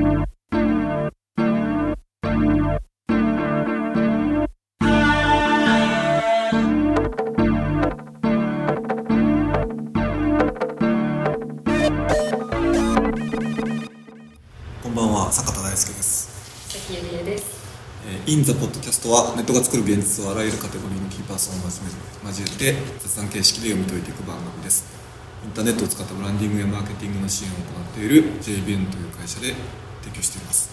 [0.00, 0.14] こん
[14.94, 16.30] ばんは坂田大輔です
[16.70, 17.60] 関ゆりえです。
[18.08, 24.88] えー In the Podcast はネットが作る現実をあらゆるカテゴリーのキーパーソンを交えて雑談形式で読み解いていく番組です
[25.44, 29.52] インターネットを使ったブランディングやマーケティングの支援を行っている JBN という会社で
[30.02, 30.70] 提供しています。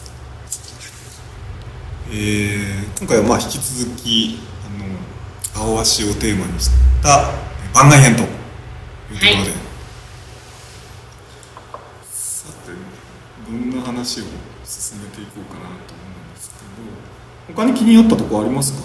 [2.09, 4.39] えー今回はまあ引き続き
[5.55, 6.69] あの青足をテーマにし
[7.03, 7.31] た
[7.63, 8.35] えー番外編というとこ
[9.11, 9.49] ろで、はい。
[12.09, 12.71] さて
[13.51, 14.23] どんな話を
[14.65, 16.55] 進めていこうかなと思うんですけ
[17.51, 18.79] ど他に気になったところありますか？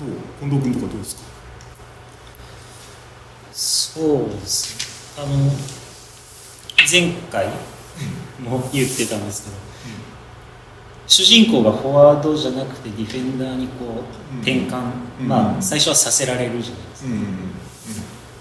[0.00, 0.10] どう？
[0.40, 1.22] 近藤君とかどうですか？
[3.52, 5.24] そうですね。
[5.24, 5.50] あの
[6.90, 7.48] 前回
[8.42, 9.56] も言ってたんですけど、
[11.06, 15.28] 主人公がフォワードじゃなくてディフェンダーにこう転換、うん。
[15.28, 17.04] まあ最初はさせられるじゃないです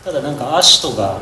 [0.04, 1.20] か、ただなんかアシトが、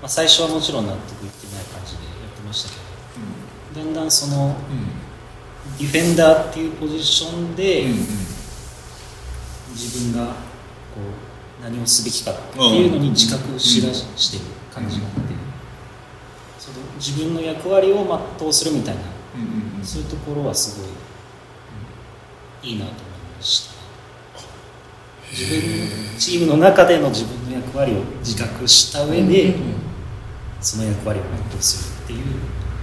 [0.00, 3.84] まあ、最初はもちろん納得いってない感じでやってましたけど。
[3.84, 4.56] だんだんその
[5.78, 7.84] ディフェンダーっていうポジションで、
[9.72, 10.32] 自分がこ
[11.60, 15.34] う何をすべきかっていうのに自覚しだしてる感じがあって、
[16.98, 18.04] 自分の役割を
[18.38, 19.00] 全うするみたいな
[19.36, 20.98] うんうんそういうところはすごい、うん
[22.60, 23.02] いいなと思い
[23.36, 23.74] ました。
[25.30, 25.60] 自分
[26.12, 29.54] のチームの中での自分の役割を自覚した上で、
[30.60, 32.24] その役割を全うするっていう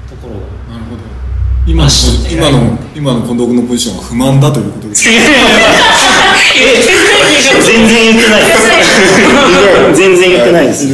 [0.10, 1.02] ところがなるほど。
[1.68, 1.90] 今の
[2.32, 5.16] 今の今の近藤君のポジションは不満だということですね
[7.66, 8.62] 全然言ってないです。
[9.94, 10.88] 全然言ってないです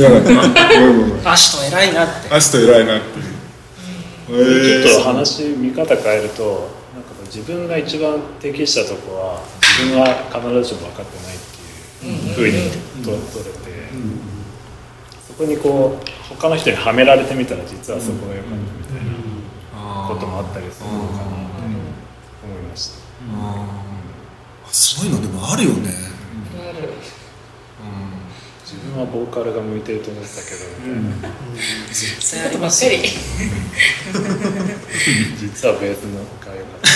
[1.25, 2.33] アシト偉いなって。
[2.33, 3.41] アシト偉いなって。
[4.33, 11.39] いうちょっと話見方変えるとなんかこう自分が一番適したとこは自分は必ずしも分かってないっ
[11.99, 13.59] ていうふうにと取れて、
[15.27, 19.11] そこにこう他の人にはめられてみたら実はそこが良かったみたいな
[20.07, 21.25] こともあったりするのかなと
[22.45, 22.99] 思いました。
[23.33, 24.71] あー。
[24.71, 25.91] そういうのでもあるよね。
[26.57, 26.93] ある。
[28.81, 30.57] 自分はボーカルが向いてると思ってたけど、
[31.89, 32.97] 絶対ありばっますよかり。
[35.39, 36.89] 実はベースのが良かった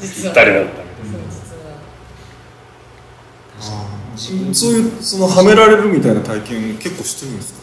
[0.00, 0.30] ぴ。
[0.30, 1.20] ったりだったみたい
[3.60, 4.54] そうな。
[4.54, 7.36] そういうそのはめられるみたいな体験結構してるん。
[7.36, 7.60] ですか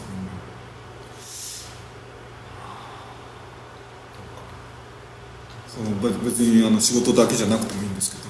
[5.66, 7.94] そのべ別にあの仕事だけじゃなくてもいいん。
[7.96, 8.28] ですけど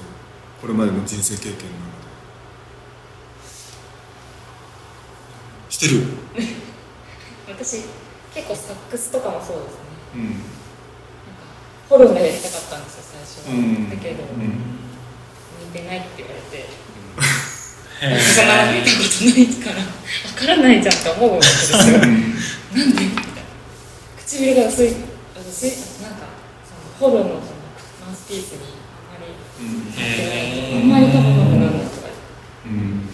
[0.63, 2.10] これまでの人生経験の中で
[5.81, 6.05] してる
[7.49, 7.85] 私
[8.35, 9.81] 結構サックスとかもそうですね。
[10.15, 10.43] うんなんか
[11.89, 13.55] ホルンがやりたかったんですよ最初は。
[13.55, 14.41] うんだけど、うん
[15.73, 16.69] 向いてないって言われて。
[18.01, 19.83] そんなの見たことないからわ
[20.35, 21.79] からないじゃんって思うわけですよ。
[21.79, 22.07] なんで？
[22.77, 23.13] みたいな。
[24.25, 25.71] 唇が薄い、薄い、
[26.03, 26.27] なんか
[26.99, 27.41] そのホルンのその
[28.07, 28.59] マウスピースに
[29.11, 29.63] あまりう
[30.79, 32.09] んあんまり多分なくなるとか
[32.65, 33.09] うん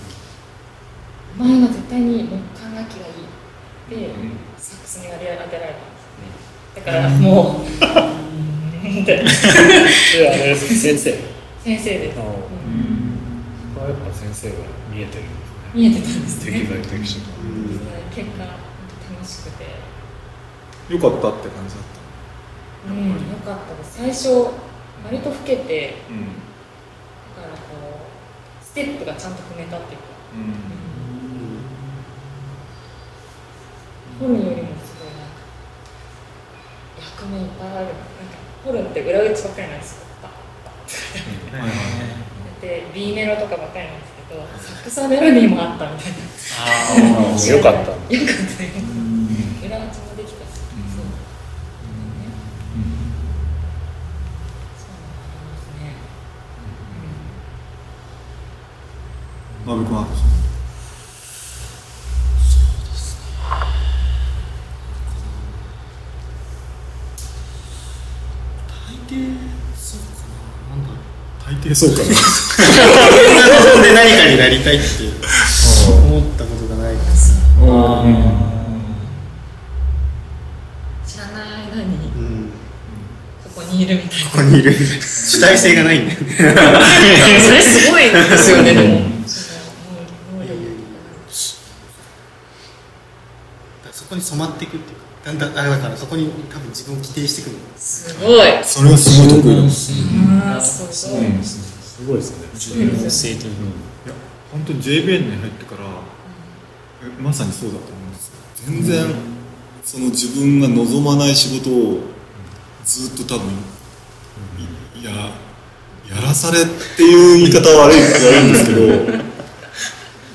[1.40, 2.45] お前は絶対に木管楽器がいい
[3.86, 4.36] って、うん。
[4.58, 6.34] サックスに当てられたんですよね。
[6.74, 7.66] だからもう
[9.02, 11.14] ってであれ先生。
[11.62, 12.38] 先生です、あのうん。
[13.74, 14.54] これはやっぱ先生が
[14.92, 15.70] 見えてるんですね。
[15.74, 16.52] 見えてたんですね。
[16.52, 17.20] 適材適所。
[18.14, 19.64] 結果楽しくて。
[20.88, 21.84] よかったって感じだっ
[22.88, 23.14] うんよ
[23.44, 23.98] かったです。
[23.98, 24.54] 最初
[25.04, 26.26] 割と老けてたうん。
[27.36, 28.06] だからこ
[28.60, 30.06] うステップがちゃんと踏めたっていうか。
[30.32, 30.95] ホル
[34.24, 35.44] ンよりもすごいなんか
[36.96, 37.86] 役目いっぱいある。
[37.86, 38.00] なんか
[38.64, 40.06] ホルンって裏打ちばっかりなんですよ。
[40.22, 40.30] パッ
[40.64, 41.76] パッはいはい。
[42.62, 46.16] で B メロとかばっかりなんですけどサックスはメロディーもあったみたいな。
[46.64, 46.64] あ
[47.46, 47.90] よかった。
[47.90, 48.70] よかったよ。
[49.66, 51.12] 裏打ちもできたし、そう、ね、
[54.78, 55.92] そうなのありますね、
[59.66, 60.06] マビ君は大
[71.66, 74.86] 大抵そうかなそんで何かになりたいって
[75.90, 77.34] 思ったことがないです。
[81.06, 82.50] 知らない間にうん。
[83.42, 84.72] ここにいるみたいなここにいる。
[84.72, 86.26] 主体性がないんだよね。
[87.40, 89.10] それすごいですよねでも
[93.92, 97.56] そこに染まっていくっていうか、だんだんあだからそこに多分自分を規定してくる。
[97.76, 98.64] すごい。
[98.64, 99.70] それはすごい得意だもん。
[99.70, 99.92] す
[101.10, 101.42] ごいうん。
[101.42, 102.46] すごいですね。
[102.54, 103.66] 重要性というの
[104.06, 104.12] や
[104.52, 105.84] 本当に JBN に入ってから
[107.02, 108.12] えまさにそうだと思うん。
[108.12, 108.34] ですよ
[108.66, 109.14] 全然
[109.84, 112.00] その自分が望まない仕事を
[112.84, 113.48] ずっと多分
[115.00, 116.64] いややらされっ
[116.96, 118.52] ていう言い方は悪い悪いん。
[118.52, 118.78] ですけど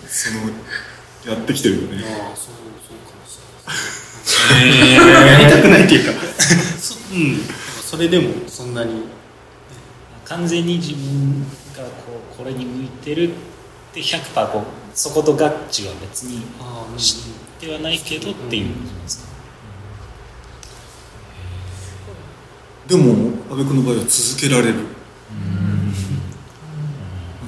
[0.07, 0.29] そ
[1.27, 2.03] のやってきてるよね。
[2.05, 2.55] ああそう
[4.41, 6.21] しれないやりたくないっていうか。
[6.79, 7.37] そうん。
[7.83, 9.03] それでもそんなに
[10.25, 11.41] 完全に自分
[11.75, 13.31] がこうこれに向いてるっ
[13.93, 15.37] て100%こうそこと合
[15.69, 17.23] 致は別にああし
[17.59, 18.69] てはないけどっていう。
[18.69, 19.03] ことなん。
[19.03, 19.25] ですか、
[22.87, 24.75] でも阿部君の場合は続けられる。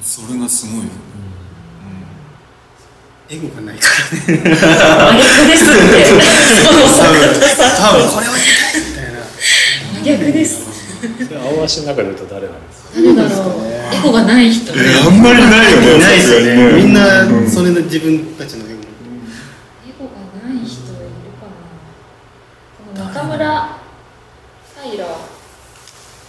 [0.02, 0.90] それがすごいよね
[3.34, 6.78] エゴがないから真逆ですってその
[7.74, 9.18] 多分これをやりたいみたいな
[9.98, 14.76] 真逆ですで青足の中で言うと誰なんですか誰だろうエゴがない人あ
[15.10, 18.74] んまりないよねないですよねみんなそれの自分たちのエ
[19.98, 20.10] ゴゴ
[20.42, 21.02] がない人いる
[21.40, 21.52] かな
[22.78, 23.78] この中村
[24.82, 25.08] 平あ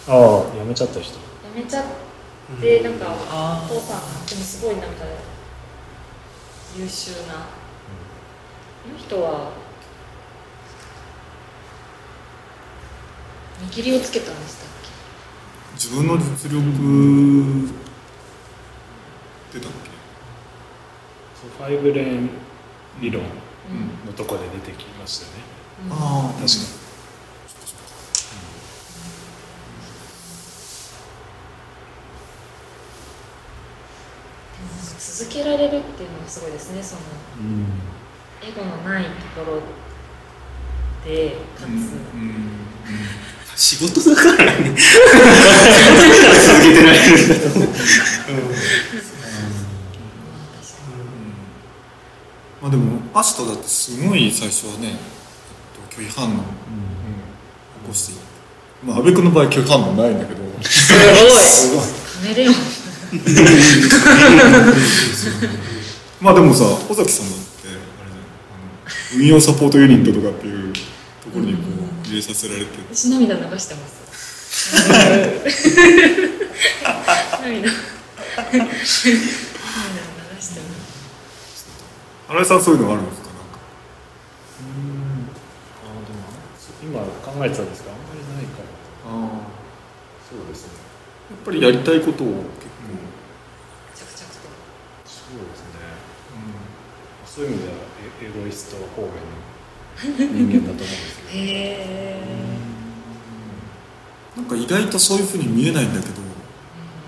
[0.07, 0.11] あ
[0.53, 1.13] 辞めちゃった人。
[1.17, 1.19] 辞
[1.55, 1.83] めちゃっ
[2.61, 3.05] てなんか
[3.65, 5.03] お父さんでもすごいなんか
[6.77, 7.33] 優秀な。
[7.35, 9.51] この人は
[13.61, 14.67] 見切りをつけたんでしたっ
[15.73, 16.61] 自分の実力
[19.53, 19.89] 出たっけ？
[21.41, 22.29] そうファイブレーン
[23.01, 23.27] 理論け、
[24.05, 25.43] のとこで出てきましたよね。
[25.85, 25.93] うん。
[25.93, 25.95] あ
[26.29, 26.49] あ確かに
[34.99, 36.83] 続けられるっていうのがすごいですね。
[36.83, 37.01] その
[38.43, 39.09] エゴのないと
[39.43, 39.61] ころ
[41.09, 41.69] でかつ、
[43.55, 44.75] 仕事だからね。
[44.75, 44.81] 続
[46.61, 47.29] けてられるん。
[47.29, 47.69] だと思う
[52.61, 52.83] まあでも
[53.13, 54.95] アシトだってすごい最初はね、えっ
[55.95, 56.43] と、拒否反応を起
[57.87, 58.15] こしてい
[58.83, 60.19] まあ阿部君の場合拒否反応ないん。
[60.19, 60.93] だけどす
[61.75, 62.53] ごいカメレオン
[66.21, 67.85] まあでもさ尾崎さんだってあれじゃんあ
[69.15, 70.79] の運用サポートユニットとかっていうと
[71.33, 71.59] ころにこ
[72.03, 72.67] う入れさせられて。
[72.93, 73.95] 私涙流してます。
[77.41, 77.41] 涙。
[77.41, 77.69] 涙
[78.65, 79.19] 流してま
[80.71, 80.85] す。
[82.27, 83.27] 新井さんそういうのあるんですか？
[83.27, 83.43] なんか。
[85.83, 86.13] あで
[86.89, 86.99] も今
[87.39, 88.65] 考えてたんですけどあんまりないから。
[89.11, 89.13] あ
[90.29, 90.73] そうですね。
[91.31, 92.45] やっぱりやりたいことを
[95.35, 95.83] そうですね、
[97.25, 97.73] そういう意味では
[98.23, 99.19] エエゴイスト方面の
[100.33, 102.55] 人間だと思うんですけどへえ
[104.37, 106.13] なんか意外とそういうふうに見えないんだけど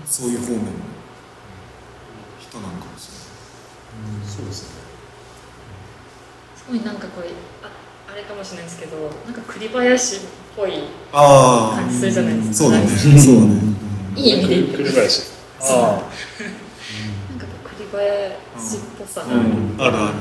[0.04, 0.62] そういう方面の
[2.38, 4.28] 人なのかもしれない。
[4.28, 4.68] そうですね。
[6.56, 7.28] すごいなんかこれ
[7.62, 7.70] あ
[8.12, 10.20] あれかもしれないですけどなんか栗林っ
[10.54, 12.54] ぽいあ感じするじゃないですか。
[12.54, 12.86] そうだね。
[12.86, 13.60] そうだね。
[14.16, 15.22] いい意味で言って栗林。
[15.60, 15.64] あ
[16.00, 16.02] あ
[17.98, 19.88] なんか栗林っぽさが、うん、あるある。
[19.88, 20.12] あるある。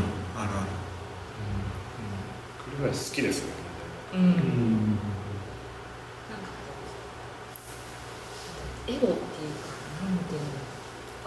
[2.78, 3.54] 栗林好きですよね
[4.14, 4.22] うん。
[4.22, 4.36] なん。
[4.38, 4.40] か
[6.58, 6.74] こ
[8.88, 9.16] うエゴっていうか
[10.04, 10.18] なん。
[10.18, 10.48] ていうの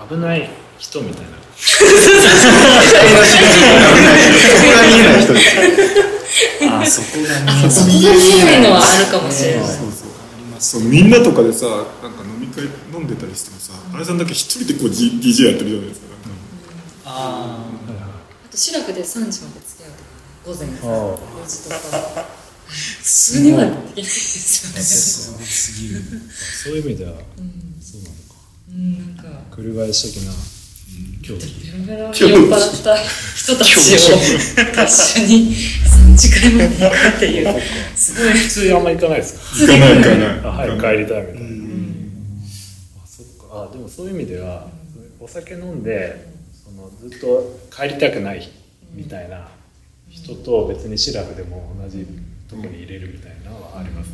[0.08, 1.90] 危ない人みたいなそこ
[4.72, 5.44] が見えない人です
[6.66, 10.10] あそこが見えそこが見えないのはあるかもしれないそうそう
[10.58, 11.10] そうみん。
[11.10, 12.12] なとかでさなん。
[12.12, 13.06] か飲み会飲ん。
[13.06, 14.18] でたりしてもさ新井さん。
[14.18, 16.06] だけ一人でこう、G、DJ やってるじゃないですか
[17.12, 17.64] あ
[18.46, 22.40] あとシラフで3時まで付き合うとかね午前あ4時とか。
[22.70, 26.00] 普通にはできないですよねすぎる
[26.62, 27.18] そういう意味ではうん
[27.82, 28.34] そうなのか
[28.70, 30.30] うんなんか栗林的な
[31.26, 32.96] 競技ベロベロに酔っ払った
[33.34, 37.60] 人たちをと一緒に3時間まで行くっていう。
[37.96, 39.34] すごい普通あんま行かないです
[39.66, 39.66] か？
[39.66, 40.28] 行かない行かない。
[40.44, 41.48] あ早く帰りたいみたいな、
[43.02, 43.68] あそっか。
[43.68, 44.68] あでもそういう意味では、
[45.18, 46.29] お酒飲んで
[47.00, 48.49] ずっと帰りたくない
[48.92, 49.49] みたいな
[50.09, 52.07] 人と別にシラフでも同じ
[52.49, 54.11] とこに入れるみたいなのはあります、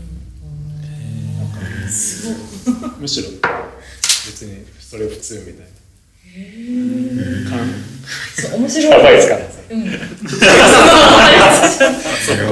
[1.38, 5.66] なんかむしろ別にそれ普通みたいな。
[7.48, 7.66] 感。
[8.36, 8.90] そう面白い。
[8.90, 9.48] やばいですかね。
[9.70, 9.84] うん。
[9.86, 9.92] や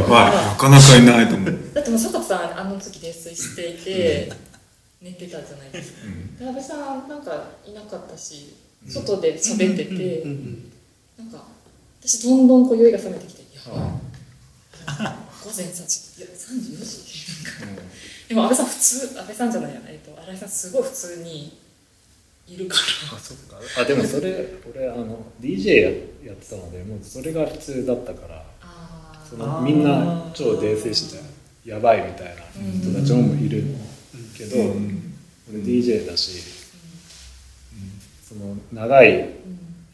[0.08, 1.50] ばいなかなかいないと思う。
[1.74, 4.32] だってもう佐藤さんあの時泥酔していて
[5.02, 5.98] 寝てたじゃないですか。
[6.38, 8.56] で安倍さんなんかいなかったし
[8.88, 10.24] 外で喋ってて
[11.18, 11.44] なんか
[12.00, 13.44] 私どんどんこう酔いが冷めてきて「い。
[13.54, 15.06] や安倍
[15.44, 17.76] 午前3時いや34時なん。
[17.76, 17.82] か
[18.28, 21.56] でも安倍さん普通安倍さんじゃないやえっと新井さんすごい普通に
[22.46, 23.16] いるから。
[23.16, 23.58] あそっか。
[23.80, 25.90] あでもそれ俺あの DJ や
[26.26, 31.20] やってたのでもうそれが普通だったからあそのみんな超泥酔して
[31.64, 32.42] やばいみたいな
[32.92, 33.64] 人たちもいる
[34.36, 34.56] けど、
[35.50, 36.32] 俺 DJ だし、
[38.34, 39.28] その長い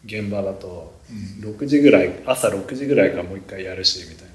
[0.07, 0.95] 現場だと
[1.41, 4.31] 6時ぐらい朝6時ぐらいからもう一回やるしみたいな。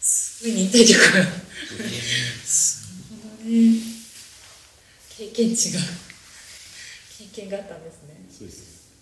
[0.00, 1.76] すごい忍耐力がなるほ
[3.42, 3.80] どね。
[5.18, 5.80] 経験値が。
[7.18, 8.14] 経験があったんですね。
[8.30, 8.92] そうです。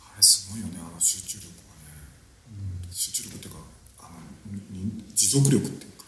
[0.00, 3.58] あれすごいよねあの集中力はね、集中力っていうか
[3.98, 4.10] あ
[4.46, 6.04] のに持続力っていうか、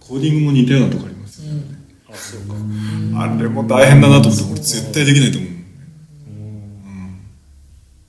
[0.00, 1.13] コーディングも似たようなとこあ
[3.54, 7.20] も大変だなと思って俺絶対できないと思う、うん。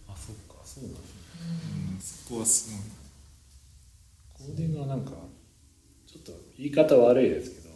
[0.10, 0.90] あそっかそうだ。
[0.90, 0.96] ね
[2.02, 2.82] そこはすごい
[4.34, 5.12] コーディングはなんか
[6.08, 7.70] ちょっと言い方悪いですけど、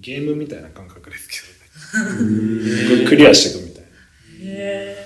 [0.00, 1.64] ゲームみたいな感覚ですけどね。
[3.06, 3.88] クリアしていくみたいな
[4.40, 4.96] へ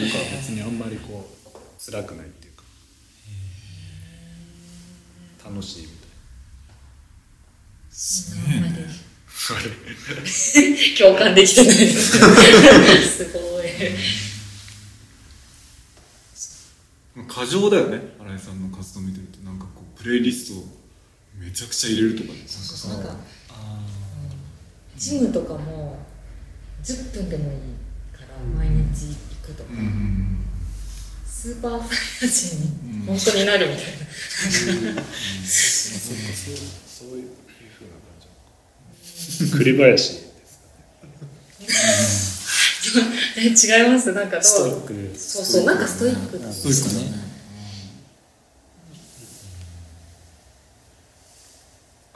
[0.00, 1.50] だから別にあんまりこう
[1.84, 2.62] 辛くないっていうか
[5.48, 5.96] 楽しいみたい
[7.90, 8.86] すえあんまりなあれ
[11.02, 12.18] 共感できてないです。
[13.18, 13.72] すごい。
[17.28, 19.40] 過剰だよね新井さんの活動見てると。
[19.40, 20.64] なんかこうプレイリストを
[21.38, 22.38] めちゃくちゃ入れるとかね。
[22.38, 23.16] なんかさなんか
[24.96, 25.98] ジムとかも
[26.84, 27.58] 10分でもいい
[28.16, 30.38] から毎日行くとか、うん
[31.26, 32.56] スーパーサイヤ人
[33.00, 33.84] に本当になるみたい
[34.94, 36.16] な、そう
[36.86, 37.30] そういう
[37.76, 38.14] ふうな感
[39.40, 40.21] じ 栗林
[43.36, 44.12] え違います？
[44.12, 44.42] なんかどう？
[44.42, 45.18] ストイック。
[45.18, 45.64] そうそう。
[45.64, 47.02] なんかストイックだそういうことね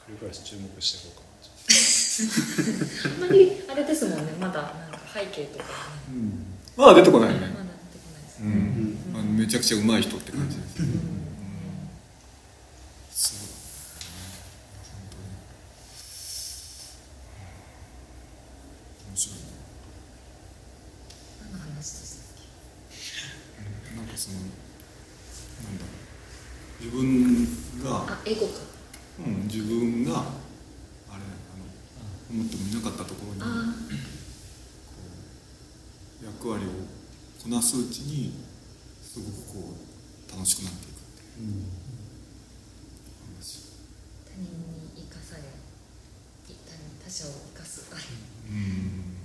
[0.07, 1.27] 栗林注目していこうか
[3.21, 4.33] なあんまりあれですもんね。
[4.41, 5.65] まだなんか背景とか、
[6.77, 11.17] まだ出てこないよねまだ出てこないです、うん、まあ、めちゃくちゃ上手い人って感じです、うん
[13.17, 13.49] そうだね
[14.93, 15.25] 本当に
[19.07, 19.43] うん面白いね
[21.41, 22.37] 何の話でしたっ
[22.93, 24.51] けなんかそのなん
[25.79, 25.89] だろ
[26.76, 27.45] う自分
[27.83, 28.07] が。
[28.07, 28.53] あエゴか。
[29.19, 31.65] うん、自分があれあの
[32.31, 33.75] 思ってもいなかったところにこあ
[36.23, 36.69] う役割を
[37.43, 38.35] こなすうちに
[39.03, 39.31] すごく
[39.65, 39.75] こ
[40.29, 41.65] う楽しくなっていくっていう
[43.35, 43.73] 話。
[44.27, 45.43] 他人に生かされ
[46.47, 47.91] 他人他者を生かす。
[47.91, 49.17] うん。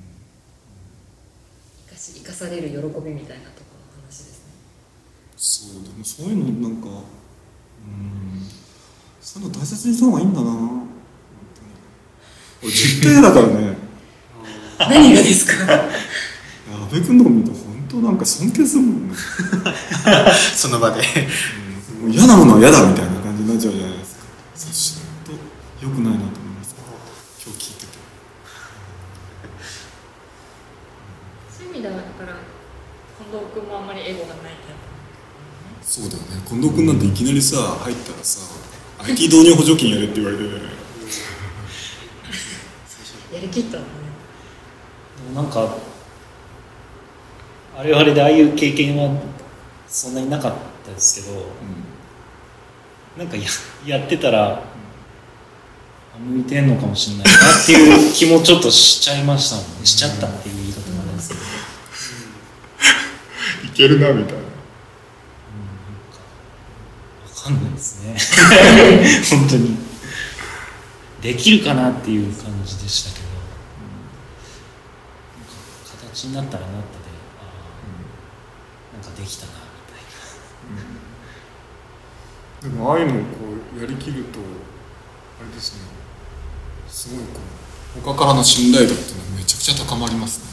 [1.86, 4.53] 生かし生かされる喜びみたいなところの話ですね。
[5.38, 7.21] そうでもそういうのなんかうん
[9.22, 10.48] そういうの大切にした方がいいんだな。
[12.64, 13.78] 俺 絶対嫌だからね。
[14.80, 15.54] 何がですか？
[15.74, 19.16] 阿部君とか見ると本当なんか尊敬するもんね。
[20.56, 21.02] その場で。
[22.02, 24.22] もう嫌なものは嫌だみたいな感じになっちゃうじゃないですか。
[24.56, 25.02] そうしな
[25.34, 26.76] いと良くないなと思います。
[27.46, 27.88] 今日聞いてて。
[31.58, 32.34] そういう意味ではだから
[33.22, 34.91] 近藤君もあんまりエゴがないタイ
[35.84, 36.42] そうだよね。
[36.48, 38.40] 近藤君なんていきなりさ入ったらさ
[39.04, 40.56] IT 導入補助金やれって言われてプ
[43.36, 43.90] やりきったのね。
[45.18, 45.76] でもなんか
[47.78, 49.20] あれはあれでああいう経験は
[49.88, 50.54] そんなになかっ
[50.86, 51.46] たですけど
[53.18, 53.44] なんかや
[53.86, 54.64] やってたら、あ
[56.18, 59.86] 向いてんのかもしれないなっていう気もちょっとしちゃいましたもんね。
[59.86, 61.42] しちゃったっていう言い方もあれですけど、
[63.68, 64.44] いけるなみたいなわ
[67.42, 68.16] かんないですね。
[69.30, 69.78] 本当に。
[71.22, 73.34] できるかなっていう感じでしたけど、な
[75.46, 75.54] んか
[76.10, 76.84] 形になったらなったで
[77.40, 77.44] あ
[78.94, 79.58] あなんかできたなみ
[79.94, 80.00] た
[82.70, 82.76] いな。
[82.76, 83.24] でもああいうのをこ
[83.78, 85.82] うやりきるとあれですね。
[86.90, 87.40] すごいこ
[87.98, 90.46] う他からの信頼度っていうのはめちゃくちゃ高まりますね。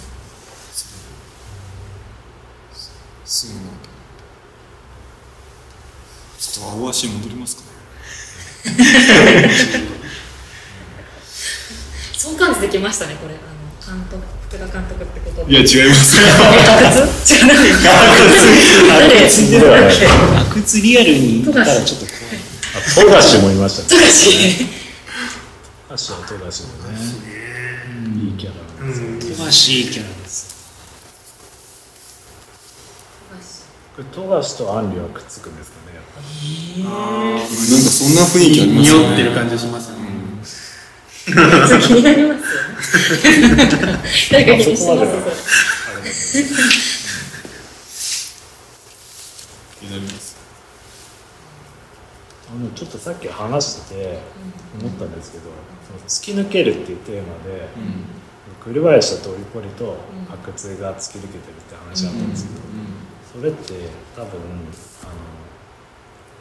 [2.75, 2.91] す
[3.25, 3.98] すごいなと
[6.39, 7.69] ちょっと青足に戻りますかね。
[12.17, 13.35] 相関図できましたねこれ。
[13.35, 13.39] あ
[13.95, 16.17] の監督福田監督ってこといや違います。
[17.27, 17.47] 靴違う
[18.89, 19.77] 何誰
[20.37, 22.37] 阿久津リアルに行ったらちょっと怖い。
[22.75, 23.89] あ富樫もいましたね。
[23.89, 24.15] 富樫
[25.91, 26.99] 足は富樫もね。
[28.23, 28.55] いいキャラ。
[28.79, 28.93] 富
[29.35, 30.49] 樫いいキャラです。
[34.13, 35.88] 富樫とアンリはくっつくんですかね
[36.79, 36.91] な
[37.39, 39.07] んかそんな雰囲気ありますよね。
[39.07, 40.09] 匂ってる感じしますよね、
[41.29, 42.61] ちょっと気になりますよ
[44.41, 45.09] か気にしてます
[49.81, 50.39] 気になります
[52.51, 54.21] あのちょっとさっき話してて
[54.81, 55.45] 思ったんですけど、
[55.87, 57.69] その突き抜けるっていうテーマで、
[58.65, 59.99] 栗林とトリポリと
[60.31, 62.61] 阿久津が突き抜けてるって話あったんですけど、
[63.39, 65.13] それって多分あの、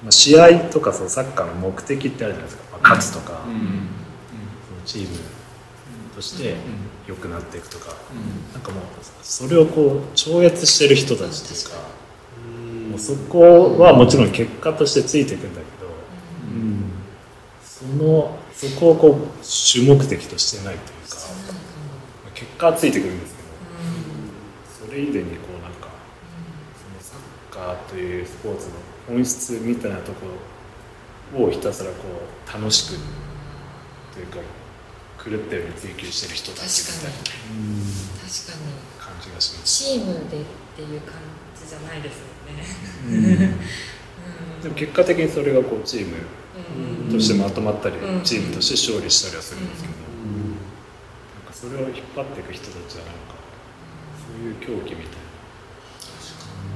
[0.03, 5.17] まあ、試合とかそのサッカーの目的ってあるじゃないですか、まあ勝つとか、そのチーム
[6.15, 6.55] として
[7.07, 7.95] 良くなっていくとか、
[8.53, 8.83] なんかもう
[9.23, 11.77] それをこう超越してる人たちっていうか、
[12.91, 15.89] もうそこはもちろん結果としてついていくんだけど、
[17.63, 21.17] そのそこをこう主目的としてないというか、
[22.33, 25.89] 結果はついてくるんですけど、それ以前にこうなんか、
[26.75, 27.15] そのサ
[27.51, 28.73] ッカーというスポーツの
[29.07, 30.27] 本質みたいなとこ
[31.37, 31.97] ろをひたすらこ
[32.47, 32.99] う楽しく
[34.13, 34.39] というか
[35.23, 38.97] 狂ったように追求してる人たちみたいな確かに。
[38.99, 39.83] 感じがします。
[39.83, 40.43] チームでっ
[40.75, 41.15] ていう感
[41.55, 42.25] じじゃないですよ
[43.09, 43.55] ね。
[44.61, 46.15] でも結果的にそれがこうチーム
[47.07, 48.23] うんとしてまとまったり、うん。
[48.23, 50.07] チームとして勝利したりはするんですけど、な
[51.41, 53.35] んかそれを引っ張っていく人たちはなんか
[54.19, 55.15] そういう狂気みたい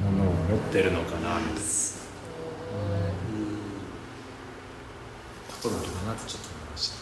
[0.06, 1.60] なものを持ってるのかなみたいな
[5.62, 6.96] ことなのかなってちょっと思いました。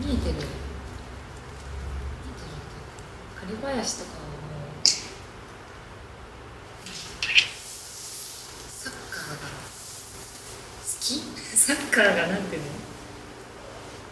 [0.00, 0.40] 見えてる見
[3.52, 4.34] え林とかはも
[4.82, 4.86] う
[8.68, 9.46] サッカーが好
[11.00, 11.20] き？
[11.56, 12.68] サッカーがなんていうの？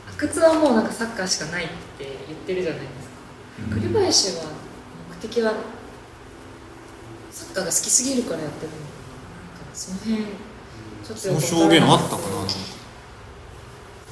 [0.09, 3.09] 阿久津はもうなんかサッカーしかないって言ってるじゃないです
[3.71, 4.45] か、栗林は
[5.11, 5.55] 目的は
[7.43, 8.85] サッカーが好きすぎるからやってるのか
[9.59, 12.55] なんかその辺ちょっとそのよくわ表現あったかななんか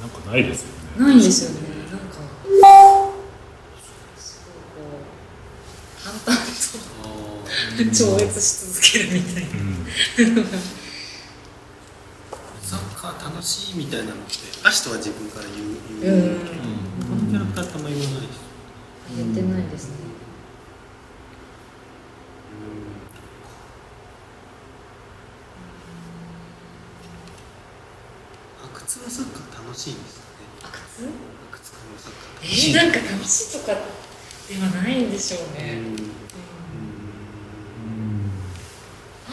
[0.00, 1.06] なんかないですよね。
[1.06, 2.16] ないですよねなんか
[4.16, 6.42] すごいこう淡々
[7.78, 9.48] と超越し続けるみたいな、
[10.42, 10.50] うん
[12.62, 14.30] サッカー楽しいみたいなのって
[14.64, 15.66] アシトは自分から言う
[16.00, 16.62] 言ううんけど、
[17.08, 18.28] このキャラクターってあんま言わないし
[19.16, 19.96] 言ってないですね
[29.00, 30.44] 阿久津はサッカー楽しいんですかね。
[30.62, 32.74] 阿久津阿久津君はサッカーえ楽しい。
[32.74, 33.80] ー、なんか楽しいとかで
[34.60, 35.80] はないんでしょうね、う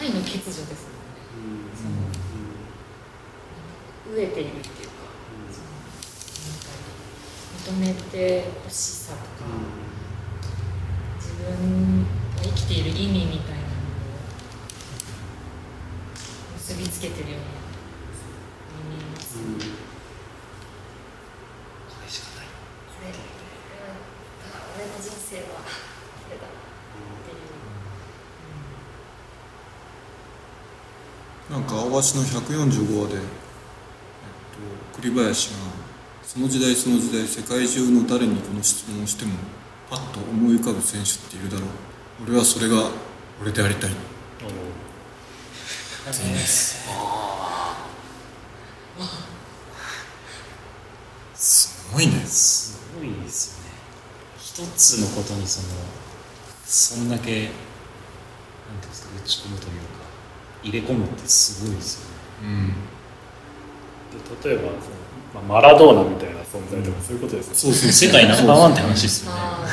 [0.00, 0.64] 愛の欠如ですもん。
[1.84, 2.16] ね
[4.08, 4.94] 飢えているっていうか、
[7.64, 9.24] その認めてほしさとか、
[11.16, 13.66] 自分が生きている意味みたいなの
[16.54, 17.57] を結びつけてるような
[19.28, 19.34] こ
[21.88, 23.20] これしかないれこ
[23.68, 25.68] れは俺の人生はこ
[26.30, 26.50] れだっ
[27.26, 27.44] てい
[31.50, 33.20] う、なんか青橋の145話で、えっ
[34.92, 35.56] と、栗林が
[36.22, 39.32] その時代その時代世界中の誰にこの質問をしても
[39.90, 41.68] パッと思い浮かぶ選手っているだろう。
[42.26, 42.90] 俺はそれが
[43.40, 43.90] 俺でありたい。
[46.12, 46.88] す
[51.98, 52.78] ごいねす。
[52.96, 53.70] ごいですよね。
[54.40, 55.68] 一つのことにその
[56.64, 59.76] そんだけなんていうんですか打ち込むというか
[60.62, 62.14] 入れ込むってすごいですよね。
[62.42, 62.74] うん
[64.42, 64.72] で例えばその、
[65.34, 67.58] まあ、マラドーナみたいな存在とかそういうことですよね。
[67.58, 69.38] そうそう世界ナンバーワンって話ですよね。
[69.38, 69.66] あ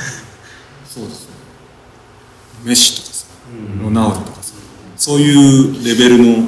[0.88, 1.35] そうですね。
[2.63, 3.27] メッシとかさ
[3.81, 4.55] ロナウドとかさ
[4.97, 6.47] そういうレベルの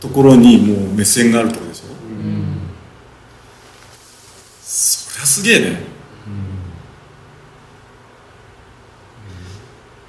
[0.00, 1.84] ところにもう目線があるってことでしょ、
[4.62, 5.84] そりゃすげえね。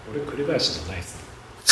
[0.09, 1.15] 俺栗林じゃないです。
[1.65, 1.71] そ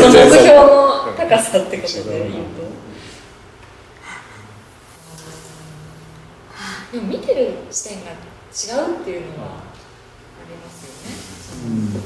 [0.00, 2.62] の目標の高さってことで言うと。
[6.92, 9.62] でも見てる視点が違うっていうのはあ
[10.48, 11.18] りますよね。
[11.26, 11.98] そのず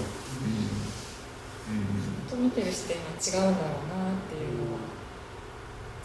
[2.27, 3.13] っと見てる視点が違
[3.47, 4.68] うんだろうなっていうのは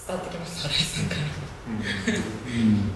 [0.05, 1.09] 伝わってきまし新井さん。
[1.09, 1.21] から。
[1.21, 2.91] うん、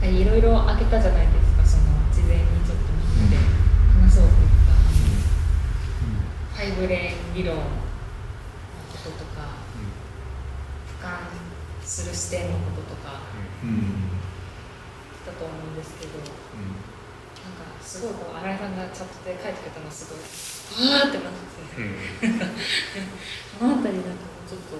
[0.00, 0.24] う、い。
[0.24, 2.84] ろいろ開けたじゃないですかその事前にちょっと
[3.18, 3.30] みん。
[3.30, 3.42] なで
[4.00, 4.74] 話そうと思った、
[6.62, 7.56] うん、ファイブレーン理論
[11.98, 13.18] する視点のこととか
[13.62, 14.14] うん。
[15.26, 16.30] だと思うんですけどなん
[17.58, 20.22] かすごいこう新井さんがチャットで書いてくれたのすごい
[20.94, 21.42] わーってなって。
[21.78, 22.38] うん。
[23.58, 24.14] そのあたりなん。
[24.14, 24.78] かもうちょっと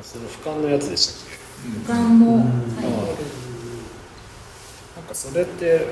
[0.00, 1.92] あその俯瞰のやつでしたっけ？
[1.92, 2.48] 俯瞰も入っ
[2.80, 3.28] てる
[4.96, 5.86] なんかそれって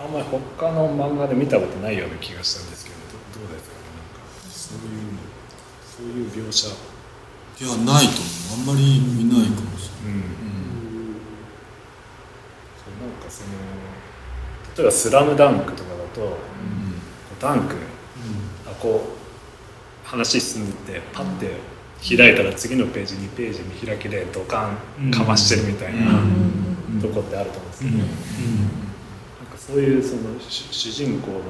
[0.00, 2.96] あんまり他の漫画で見たことないような気がしたんですけど
[3.40, 3.80] どどうですかね？
[3.96, 4.20] なんか
[4.52, 5.18] そういうの。
[5.96, 6.68] そういう描写
[7.58, 8.70] いやないと思う。
[8.70, 8.74] あん。
[8.74, 10.20] まり見ないかもしれうん。
[10.20, 10.28] ない、
[12.76, 13.48] そうなんかその
[14.76, 16.36] 例えば「スラムダンクとかだと、こ
[17.38, 17.76] うダンク、
[18.66, 19.08] あこ
[20.04, 21.50] う話進んでってパッて
[22.16, 24.70] 開いたら次のページ2ページ見開きでドカ
[25.02, 26.14] ンかましてるみたいなう
[26.96, 27.00] ん。
[27.00, 28.12] とこってあると思うんですけど、うんなんか
[29.58, 31.40] そういうその主主人公の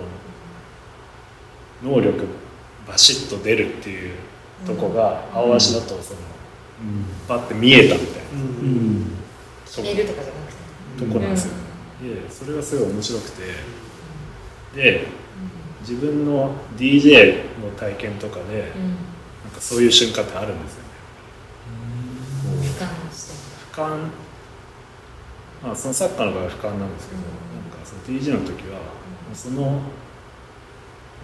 [1.97, 2.25] 能力
[2.87, 4.15] バシッと出るっていう
[4.65, 6.21] とこが青足だとその
[7.29, 8.29] バッて見えたみたいな。
[9.67, 11.07] と決めるとかじゃなくて。
[11.07, 11.55] とこなんですよ。
[12.03, 13.43] でそれがすごい面白くて。
[14.75, 15.07] で
[15.81, 18.97] 自分の DJ の体験とかでうん。
[19.45, 20.89] なんかそういう瞬間ってあるんですよね。
[22.63, 23.33] 俯瞰して。
[23.73, 24.09] 俯瞰。
[25.63, 27.27] まあそのサッカーの場合は俯瞰なんですけど、うん。
[27.71, 28.81] なんかその DJ の時は、
[29.33, 29.81] その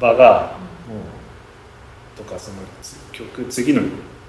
[0.00, 0.56] 場が
[0.88, 0.98] もう
[2.16, 2.56] とかその
[3.12, 3.82] 曲次の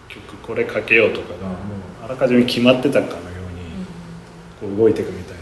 [0.08, 1.58] 曲これかけようとかがもう
[2.04, 3.19] あらかじめ決まってたかのよ
[4.62, 5.38] うにこう動いていくみたい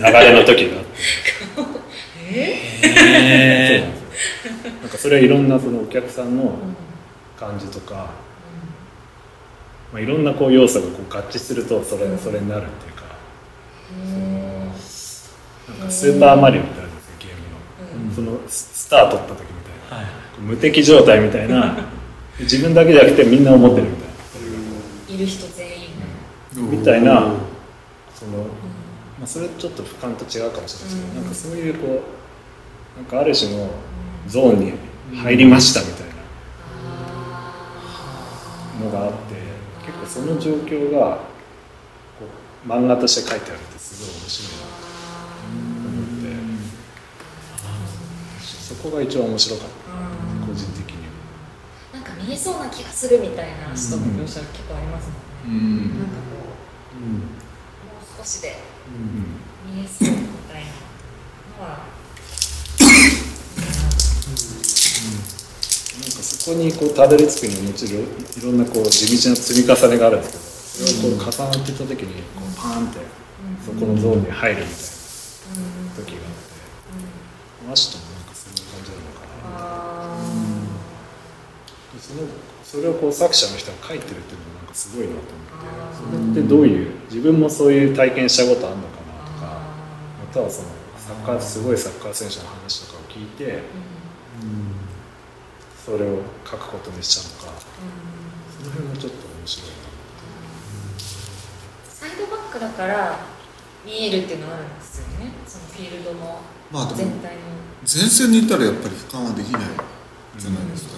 [0.00, 0.90] な流れの時があって。
[2.32, 3.92] え
[4.80, 6.56] なんかそれはいろんなそのお客さんの
[7.36, 8.10] 感じとか、
[9.92, 13.02] まあ、いろんなこう要素がこう合致するとそれそれになるっていうか
[15.68, 17.30] なんかスーパーマリオみたいなゲー
[17.98, 18.14] ムの。
[18.14, 19.46] そのススター取った時み
[19.90, 21.76] たいな、はい無敵状態みたいな
[22.40, 23.98] 自分だけじゃなくてみんな思ってるみたい
[25.08, 25.14] な。
[25.14, 27.32] いる人全員うみたいな
[28.14, 28.38] その、
[29.18, 30.94] まあ、それちょっと俯瞰と違うかもしれない。
[30.94, 31.14] ですけど、うん。
[31.16, 32.02] なんかそういうこ
[32.96, 33.68] うなんかある種の
[34.28, 34.72] ゾーンに
[35.14, 36.10] 入りましたみたいな。
[38.80, 39.18] のがあって
[39.86, 41.18] 結構その状況が
[42.18, 42.24] こ
[42.66, 46.30] う漫画として書いてあるってすごい面白いなと思って
[48.40, 49.74] そこが一番面白かった。
[50.46, 51.10] 個人的には。
[51.92, 55.98] なんか見えそうな気がするみたいな人の描写結構ありますもんね、うん。
[56.00, 56.22] なんかこ
[56.96, 58.56] うもう少しで
[59.66, 60.16] 見えそうみ
[60.48, 60.70] たいな
[61.58, 61.68] のは
[66.00, 68.06] なんかそこにこうたどり着くにはもちろんい
[68.42, 70.32] ろんなこう地道な積み重ねがあるんです
[70.78, 72.98] けどそこう重なっていった時にこうパーンって
[73.64, 74.80] そこのゾーンに入るみたいな
[75.96, 76.50] 時があって。
[77.68, 78.09] マシと
[82.10, 82.26] その
[82.64, 86.34] それをこう作者の人が書いてるっていうのがなんかすごいなと思って。
[86.34, 89.62] それってどういう自分もそういう体験したことあるのかなとか
[90.26, 90.68] またはその
[90.98, 93.62] サッカーすごいサッカー選手の話とかを聞いて
[95.84, 97.60] それを書くことにしたのか。
[98.60, 99.74] その辺もちょっと面白いな。
[101.88, 103.18] サイドバックだから
[103.84, 105.32] 見えるっていうのはあるんですよね。
[105.46, 106.42] そのフィールドの
[106.94, 107.40] 全体の。
[107.80, 109.62] 前線にいたらやっぱり俯瞰はできない
[110.36, 110.96] じゃないですか、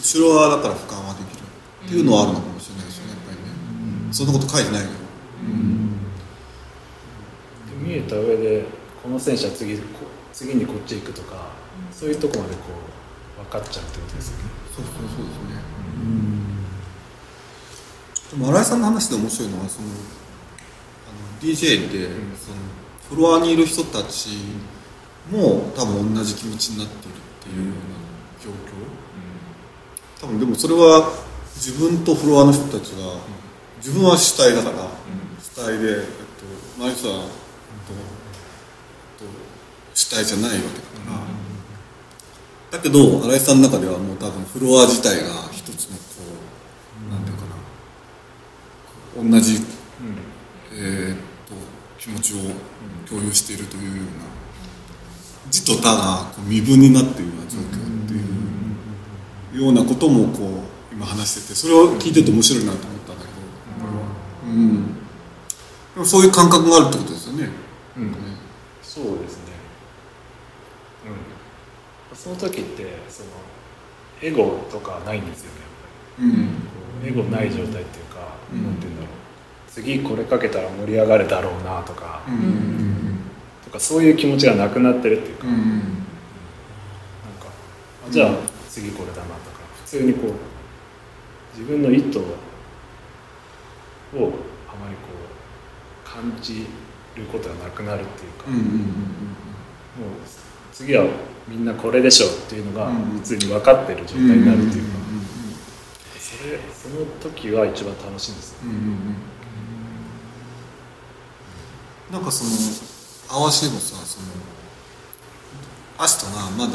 [0.00, 1.38] 後ろはだから俯瞰はできる。
[1.86, 3.44] っていうのはあるのかもしれないですよねやっぱりね、
[4.12, 4.92] そんなこと書いてないけど、
[7.72, 8.66] で見えた上で
[9.02, 11.52] この選手は次こ次にこっち行くとか、
[11.90, 12.60] そういうとこまでこ
[13.40, 14.44] う分かっちゃうってことですよね。
[14.76, 15.56] そうそうそうですね、
[18.32, 19.90] でも新井さんの話で面白いのはそのあ
[21.10, 22.04] の DJ って、
[22.36, 22.56] その
[23.08, 24.28] フロアにいる人たち
[25.30, 27.97] も多分同じ気持ちになっているっていうような
[30.20, 31.12] 多分でもそれは
[31.54, 33.14] 自分とフロアの人たちが、
[33.78, 34.88] 自分は主体だから、
[35.40, 36.04] 主体で、えっ
[36.76, 37.18] と、マリさんと
[39.18, 39.24] と
[39.94, 41.20] 主体じゃないわけだか
[42.70, 46.02] ら、だけど新井さんの中ではもう多分フロア自体が一つのこ
[47.08, 47.44] う、なんていうか
[49.32, 49.38] な。
[49.38, 49.60] 同じ、
[50.72, 51.16] えーっ
[51.48, 51.54] と
[51.98, 52.36] 気持ちを
[53.08, 54.02] 共有しているというような。
[55.50, 57.97] 字と他がこう身分になっているような状況
[59.58, 67.50] ようなこともこう今話しててそれを聞いてて面白いなと思ったんだけど、うん、でもそういう感覚があるってことですよね。
[67.96, 68.12] うん。
[68.12, 68.18] ね
[68.82, 69.52] そうですね。
[72.10, 72.16] うん。
[72.16, 73.28] その時ってその
[74.22, 75.60] エゴとかないんですよね。
[77.02, 77.08] うん。
[77.08, 78.64] エゴない状態っていうか、うん。
[78.64, 79.10] なんていうんだろう。
[79.68, 83.18] 次これかけたら盛り上がるだろうなとか、うん。
[83.64, 85.56] とかそういう気持ちがなくなってるっていうか、うん。
[85.56, 87.48] なんか
[88.10, 88.30] じゃあ
[88.68, 89.37] 次これだな
[89.88, 90.32] 通にこう
[91.58, 92.24] 自分の意図をあ
[94.76, 95.08] まりこ
[96.04, 96.66] う感じ
[97.16, 98.66] ることがなくなるっていうか、うんうんうん
[99.98, 100.10] もう
[100.72, 101.04] 次は
[101.48, 105.00] みんなこれでしょっていうのがうん普通に分かってる状態になるっていうか、ん
[106.20, 108.58] それその時は一番楽しいんですよ。
[108.64, 109.16] うんうんうん
[112.12, 112.50] なんかその
[113.40, 114.26] 合わせでもさその
[115.98, 116.74] アシトがまだえっ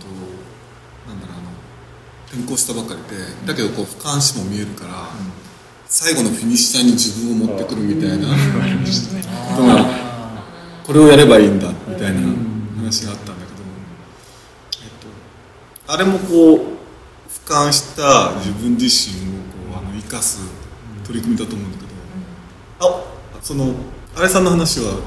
[0.00, 0.06] と
[1.08, 1.50] なんだろうあの
[2.34, 5.08] 転校したばかりでだけどこう俯瞰視も見えるから、
[5.86, 10.04] 最後のフィニッシャーに自分を持ってくるみたいなことが
[10.84, 12.20] これをやればいいんだみたいな
[12.76, 13.62] 話があったんだけど、
[14.82, 14.90] えっ
[15.86, 16.58] と、あれもこう
[17.28, 19.42] 俯瞰した自分自身を
[19.72, 20.40] こうあの生かす
[21.04, 21.90] 取り組みだと思うんだけど、
[22.80, 23.04] あ
[23.40, 23.74] その
[24.16, 24.98] あれさんの話は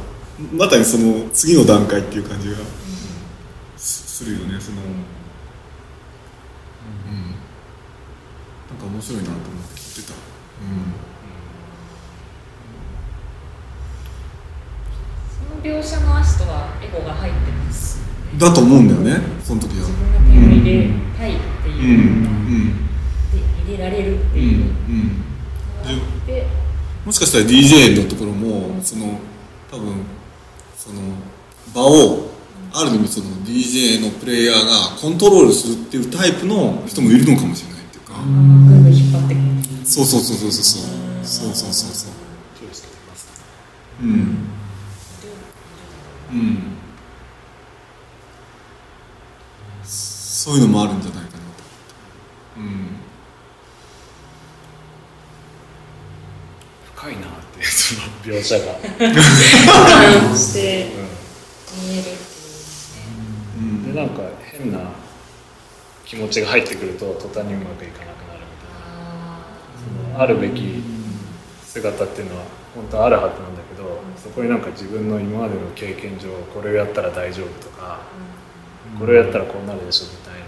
[0.54, 2.58] まさにその次の段階っていう感じが
[3.76, 4.96] すするよねその、うん、
[8.67, 10.16] なんか面白いなと思って聞いてた。
[15.34, 18.02] その描写の足とはエゴが入ってます
[18.34, 19.88] うん、だと思うんだよねその時は。
[19.88, 19.92] 自。
[19.92, 21.72] 分が手を入れたいってう。
[21.72, 22.48] んういうのが、ん。
[22.48, 24.42] で入れられるってう。
[24.42, 25.28] んいううん
[27.06, 29.18] もしかしたら DJ のところもその
[29.72, 30.04] 多分
[30.76, 31.02] その
[31.74, 32.32] 場を
[32.74, 37.77] ある意味その DJ のプレイヤーがコントロールするっていうタイプの人もいるのかもしれない
[38.24, 38.84] ぐん。
[38.84, 39.44] ぐん引っ張ってくる
[39.86, 40.52] そうそうそうそう。
[40.52, 40.64] そう
[41.24, 42.12] そうそうそうそうそう
[42.60, 43.34] 気をつけてますか
[44.02, 44.10] うん。
[44.10, 44.14] う
[46.36, 46.78] ん。
[49.84, 51.02] そういうのもあるん。
[51.02, 51.40] じゃないかなと
[52.58, 52.88] うん。
[56.96, 57.24] 深いなっ
[57.58, 58.74] てその描写が、
[60.36, 60.77] して
[66.28, 69.40] 持ちが入ってくると途端にうまくいかなくなるみたいな。
[70.12, 70.84] そのあるべき
[71.64, 72.44] 姿っていうのは
[72.76, 78.02] 本当はあるはずなんだけどそこになんか自分の今までの経験上これをやったら大丈夫とか
[79.00, 80.48] これをやったらこうなるでしょみたいな。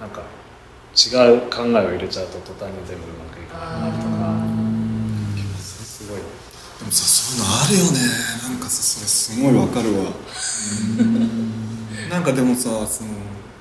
[0.00, 0.22] なんか
[0.96, 5.64] 違う考えを入れちゃうと途端に全部うまくいかなくなるとか。
[5.64, 7.98] すごいでもさそういうのあるよね。
[8.48, 10.12] なんかさそれすごいわかるわ。
[12.10, 13.10] なんかでもさその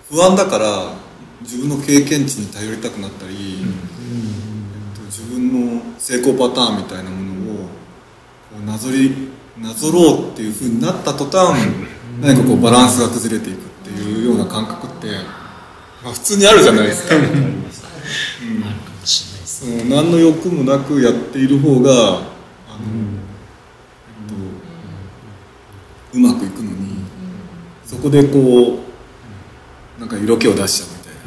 [0.09, 0.93] 不安だから
[1.41, 11.55] 自分の経験値に頼りたくなったり、えっと、自分の成功パターンみたいなものをこうなぞりなぞろうっていうふうになった途端
[12.21, 15.07] 何かこうバランスが崩れていくっていうような感覚って、
[16.03, 17.15] まあ、普通にあるじゃないですか。
[17.15, 22.23] あるかもしれないですその何の欲もなくやっている方があの、
[24.17, 24.29] えっ
[26.11, 27.03] と、うまくいくのに、
[27.85, 28.88] そこでこう
[29.99, 31.19] なんか色気を出しちゃうみたいな。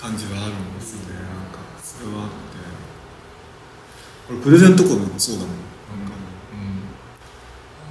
[0.00, 1.14] 感じはあるんですよね。
[1.14, 2.36] なんかそれはあって。
[4.28, 5.50] これプレゼントとかでもそうだもん。
[5.50, 6.14] なんか、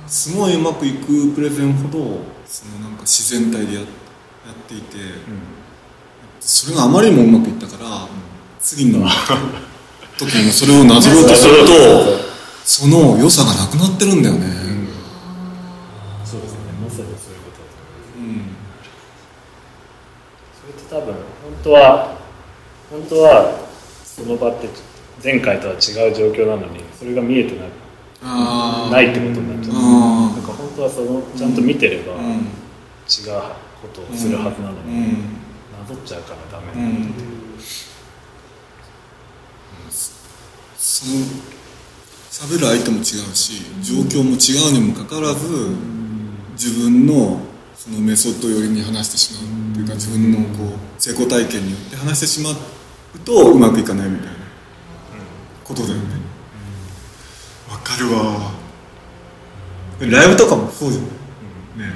[0.04, 4.98] うん、すごいうまくいくプレゼンほどそのなんか自然体でややっていて、
[6.40, 8.08] それがあまりにもうまくいったから、
[8.60, 9.08] 次の
[10.18, 11.72] 時に もそれをなぞろうとすると
[12.64, 14.48] その良さがなくなってるんだよね、
[16.24, 18.56] そうですねまさにそういうことだと思いますうん
[20.62, 21.20] それって多分本
[21.62, 22.16] 当は
[22.90, 23.68] 本当は
[24.06, 24.70] その場って
[25.22, 25.80] 前回とは違う
[26.16, 27.66] 状況なのにそれが見えてな
[28.24, 28.92] あー。
[28.94, 29.76] ないってことになっちゃう。
[29.76, 32.40] あなんか本当はそのちゃんと見てればー
[33.12, 33.42] 違う
[33.82, 35.36] ことをするはずなのうに、ん。
[35.78, 37.28] なぞっちゃうからダメなことっていう、
[40.78, 41.12] その
[42.32, 43.04] 喋る相手も違う
[43.36, 45.76] し状況も違うにもかかわらず
[46.54, 47.42] 自分の
[47.86, 52.56] そのメソッド寄りに話してしまうっていうか自分のこう成功体験によって話してしまう
[53.20, 54.34] とうまくいかないみたいな
[55.64, 56.04] ことだよね。
[57.70, 58.54] わかるわ。
[60.00, 61.02] ライブとかもそうじゃ
[61.78, 61.94] ないね。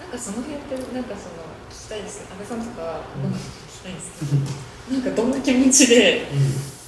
[0.00, 1.34] なんかその辺ってなんかその
[1.70, 2.82] 聞きたいです安倍さんとか
[3.20, 6.79] なんか聞きたいんですけどなんかどんな気持ちでこの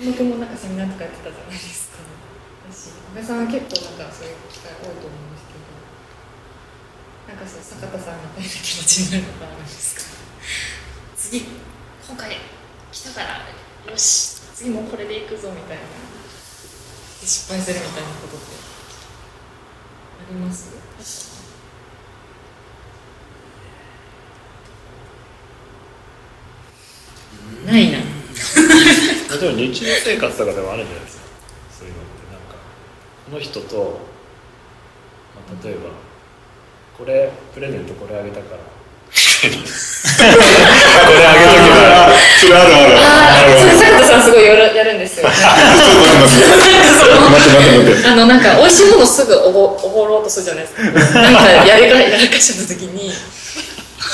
[0.00, 2.00] 君もなんかセミナーとかやってたじゃないですか。
[2.72, 5.68] 私安倍さんは結構なんかそういう機会多いと思うんですけど。
[7.28, 10.02] なんかそう坂田さんみたいな気持ちになることあるんですか？
[11.16, 11.44] 次
[12.08, 12.36] 今回
[12.90, 14.40] 来たからよし。
[14.54, 15.82] 次もこれでいくぞみたいな。
[15.84, 18.46] で失敗するみたいなことって。
[20.20, 20.74] あります？
[27.66, 28.19] ないな。
[29.30, 31.22] まあでも日常生活とかでもあるんじゃないですか。
[31.78, 32.58] そういうのってなんか
[33.30, 34.00] この人と、
[35.38, 35.90] まあ、例えば
[36.98, 38.58] これプレゼントこれあげたから。
[38.58, 42.10] これあげとけば。
[42.40, 45.28] それあるあるああそれ坂田さんすごいやるやるんですよ。
[45.28, 45.46] なんか
[47.30, 48.06] 待って待って待って。
[48.10, 50.82] あのなんか美味しいものすぐおごおごろうとするじゃないですか。
[50.82, 53.12] なんかやりかやらかした時に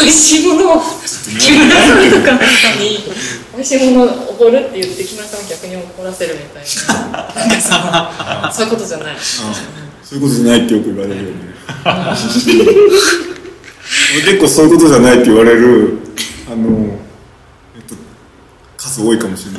[0.01, 2.33] 美味しいものを木村さんとか
[2.81, 2.99] に
[3.55, 6.67] 美味しいものをおごるって言って木村さんを逆に怒らせるみたいな。
[7.61, 9.17] そのそういうことじゃない。
[9.19, 11.37] そういうことじゃないってよく言われるよね。
[14.15, 15.99] 俺 結構そういうことじゃないって言われる
[16.51, 16.99] あの
[17.77, 17.95] えっと
[18.77, 19.59] 数多いかもしれな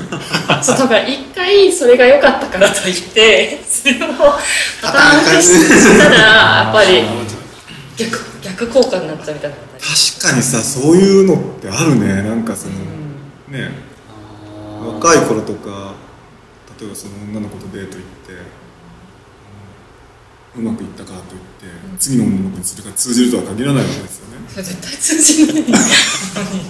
[0.60, 0.64] い。
[0.64, 3.98] そうだから一回それが良かったからといって それを
[4.82, 7.04] パターン化したらやっぱり
[7.98, 8.20] 逆
[8.50, 12.24] 逆効果になっちゃうみたいな確かにさそういうのってあるね。
[12.24, 12.74] なんかその、
[13.50, 13.72] ね。
[14.80, 15.96] 若い頃とか
[16.80, 18.34] 例えばその女の子とデート行って
[20.58, 20.68] うん。
[20.68, 21.68] うまくいったからといって、
[22.00, 24.38] 次の女の子にそれが通じるとは限らないわけですよね。
[24.48, 25.64] それ絶対通じない。
[25.64, 25.74] 本
[26.34, 26.62] 当に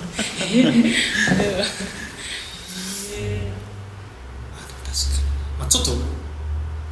[3.14, 3.52] ええ
[4.86, 5.26] 確かに、
[5.60, 5.92] まあ、ちょっと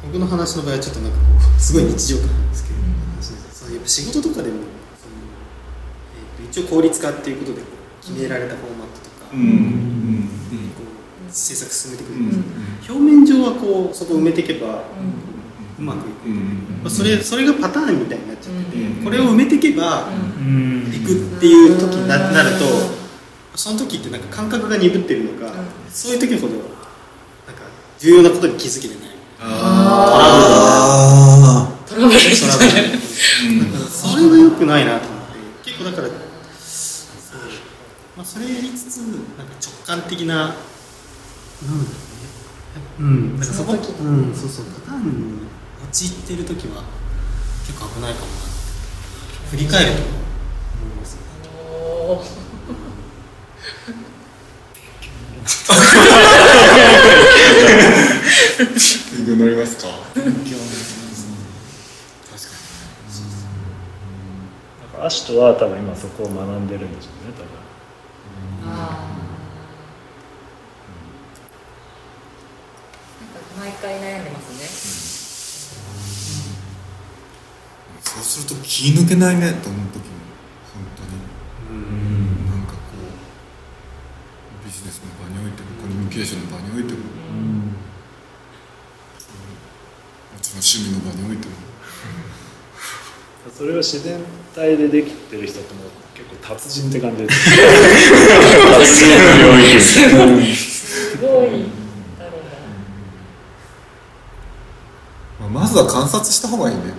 [0.04, 1.24] 僕の話の場合はちょっとなんかこ
[1.56, 2.92] うすごい日常感なんですけど、その
[3.86, 4.56] 仕事とかでも
[4.96, 5.14] その、
[6.42, 7.62] えーと一応効率化っていうことで
[8.06, 10.28] 決められたフォーマットとか、うん。
[10.76, 10.82] こ
[11.28, 12.14] う制作進めてくる。
[12.14, 12.26] うん。
[12.26, 12.28] ん。
[12.28, 12.38] です
[12.86, 14.84] けど、表面上はこうそこを埋めていけば、
[15.78, 16.36] うまくいく、うん。
[16.82, 19.04] まあ、それそれがパターンみたいになっちゃってて、うん。
[19.04, 20.92] これを埋めていけばうん。
[20.94, 22.64] いくっていう時にななると
[23.56, 25.52] その時ってなんか感覚が鈍ってるのか、
[25.90, 26.72] そういう時ほどなんか
[27.98, 29.16] 重要なことに気づけてない。
[29.40, 35.20] あトラブルにトラブルだからそれが良くないなと思っ
[35.64, 37.40] て結構だからそう、
[38.16, 39.46] まあ、それやりつつなん。
[39.46, 40.48] か直感的ななん。
[40.48, 40.58] だろ
[41.78, 41.86] うね
[42.98, 43.40] うん。
[43.40, 44.34] だかそこその時うん。
[44.34, 45.46] そうそうパターンに
[45.90, 46.82] 陥ってる時は
[47.66, 48.46] 結構危ないかもなって
[49.50, 51.16] 振り返ると思います
[51.70, 52.26] おー
[59.14, 60.30] 勉強になりますか確か
[64.82, 67.48] なんかアシトは多分今そこを学んでるんでしょうね多分。
[68.68, 69.26] あー
[73.22, 74.66] なんか毎回悩んでますね。
[77.96, 80.10] にそうすると気抜けないねと思う時も。
[80.74, 81.10] 本当に。
[82.50, 86.98] なんかこうビジネスの場においてもコミュニケーションの場においても。
[86.98, 87.06] も
[90.42, 90.60] ちろん。
[90.60, 91.54] 趣味の場においても
[93.54, 94.20] それを自然
[94.54, 97.50] 体でできてる人ってもう結構達人って感じです。
[97.50, 101.48] 達人の領域すごい
[105.40, 106.82] まあ、まずは観察した方がいいね。
[106.82, 106.96] でもね。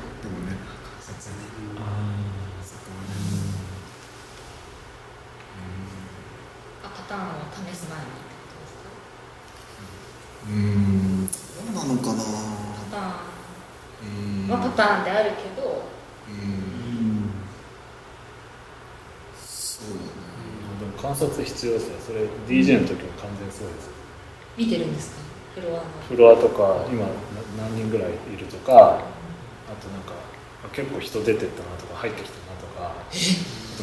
[6.84, 8.20] あパターンを試す前にって
[8.54, 8.90] ことですか？
[10.48, 11.28] うーん。
[11.28, 11.32] ど
[11.72, 12.24] うなのかな。
[12.92, 12.98] パタ
[14.04, 14.08] うー
[14.48, 15.66] ンはパターンであるけど
[16.30, 16.34] うん
[19.44, 20.02] そうだね
[20.80, 23.90] でも観察必要ですよそれ DJ の時も完全にそうです。
[24.58, 25.18] 見てるんですか？
[25.56, 25.84] フロアの。
[26.08, 27.10] フロアとか今な
[27.58, 28.74] 何人ぐらいいるとか
[29.68, 30.14] あとなんか
[30.66, 32.94] あ結構人出てったなとか入ってきたなとか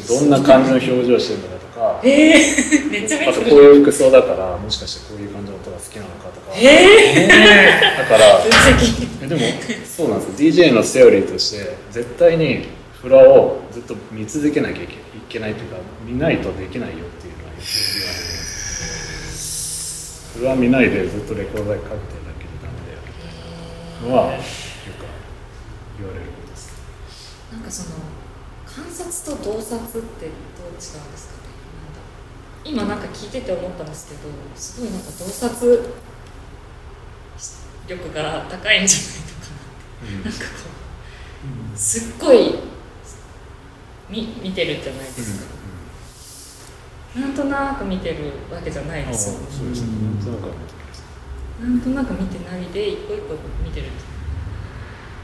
[0.07, 7.27] どんな感じの表情してるのかとかえー、めっちゃあ見てるとこういう服装だからもしかしてこういう感じの音が好きなのかとかえ
[7.97, 8.39] だから
[9.27, 9.41] でも
[9.85, 10.57] そうなんです。
[10.59, 12.65] よ DJ のセオリーとして絶対に
[13.01, 14.97] フロアをずっと見続けなきゃいけい
[15.29, 16.95] けないというか見ないとできないよ
[17.65, 17.67] っ
[20.33, 23.33] ていうのは見ないでずっとレコーダーかけてるだけでダメだよみたい
[24.03, 24.45] なのはよく
[25.97, 26.71] 言われることです
[27.51, 27.95] なんかその
[28.65, 31.09] 観察と洞察ってどう違うんですかね。
[32.65, 34.21] 今なんか聞いてて思ったんですけど
[34.55, 34.99] すごいなん。
[35.01, 35.79] か洞察
[37.87, 39.59] 力が高いんじゃないかな
[40.23, 40.45] って、なんかこ
[41.75, 42.55] うすっごい
[44.09, 45.45] 見見てるじゃないですか、
[47.15, 49.39] なんとなく見てるわけじゃないですよ。
[49.49, 49.87] そうですね。
[50.03, 50.17] なん。
[50.19, 51.03] となくは見てます
[51.61, 53.87] なんとなく見てないで一個一個見てる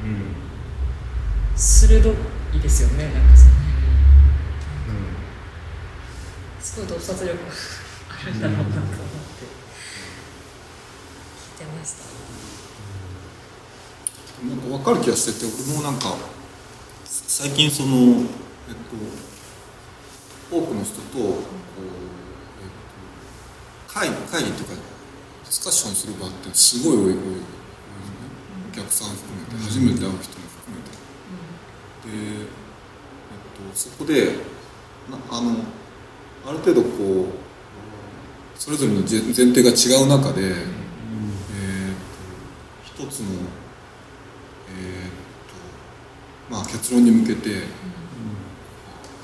[0.04, 0.36] うん。
[1.56, 2.14] 鋭
[2.54, 3.52] いですよねなんかその
[6.62, 7.52] すごい洞察力が
[8.10, 9.02] あるんだろうなと思って。
[11.60, 12.04] 聞いてました。
[14.48, 16.16] なんか分かる気がしてて俺もなんか
[17.06, 18.24] 最近そのえっと
[20.52, 21.40] 多くの人とこう、えっ
[23.88, 24.84] と、会議会議っていうかディ
[25.50, 27.18] スカッションする場ってすごい多い多い多い。
[28.72, 30.92] お客さん含めて初めて会う人も含めて。
[32.08, 34.36] で、えっと、そこで
[35.10, 35.56] なあの
[36.46, 37.52] ある程度こう
[38.56, 40.56] それぞれの前提が違う中で、えー、
[42.96, 43.28] と一つの、
[44.70, 45.10] えー
[46.50, 47.64] とまあ、結論に向けて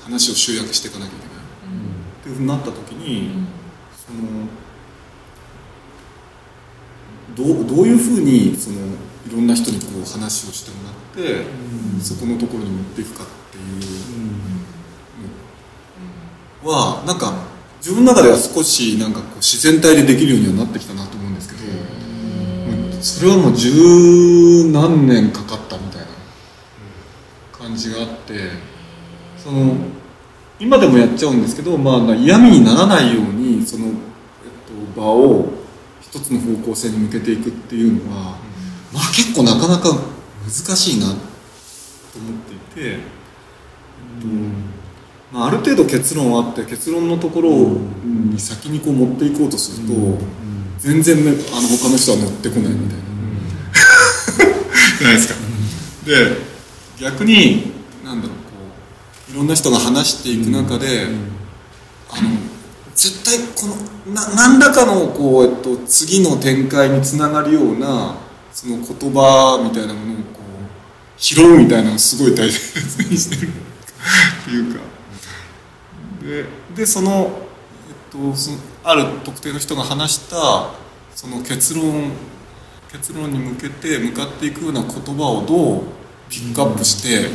[0.08, 3.46] 話を集約していかなきゃいけない、っていうふうになった時に、
[3.94, 4.48] その
[7.36, 8.80] どうどういうふうにそのい
[9.30, 10.94] ろんな人にこう話をしてもらっ
[11.24, 11.44] て、
[12.02, 13.64] そこのところに持っていくかっていう
[16.64, 17.34] のはなんか
[17.78, 21.66] 自分の中では少しなんかこう自然体でできるようにはなってきたなと思うんですけど、う
[22.98, 23.02] ん。
[23.02, 26.06] それはもう十何年かかったみたいな
[27.52, 28.50] 感じがあって
[29.36, 29.76] その
[30.60, 33.92] 今でもやっちゃうんですけど、まあ、嫌味にならないようにその、えっ
[34.94, 35.48] と、場を
[36.00, 38.38] 一つの方向性に向けていくっていうのは、
[38.92, 39.90] まあ結構なかなか
[40.44, 41.22] 難しいなと思っ
[42.42, 42.98] ていて、えっ
[44.20, 44.26] と
[45.32, 49.94] まあ、ある程度結論あって結論のところに先にこう持っていこうとすると、
[50.78, 51.36] 全然めあの
[51.68, 53.04] 他の人は乗ってこないみたいな、
[54.98, 55.34] じゃ ないですか。
[56.06, 56.38] で
[56.98, 57.77] 逆に
[59.30, 61.06] いろんな人が話していく中で、
[62.10, 62.30] あの
[62.94, 63.66] 絶対こ
[64.06, 68.16] のな何らかのこう、えっと、次の展開につながるような
[68.52, 74.80] その言葉みたいなものをこう拾うみたいなのをすごい大切にしてるっていうか。
[76.22, 77.30] ででその,、
[77.88, 80.70] えっと、そのある特定の人が話した
[81.14, 82.12] その結論
[82.90, 85.82] 結論に向けて向かっていくような言葉をどう
[86.30, 87.28] ピックアップして、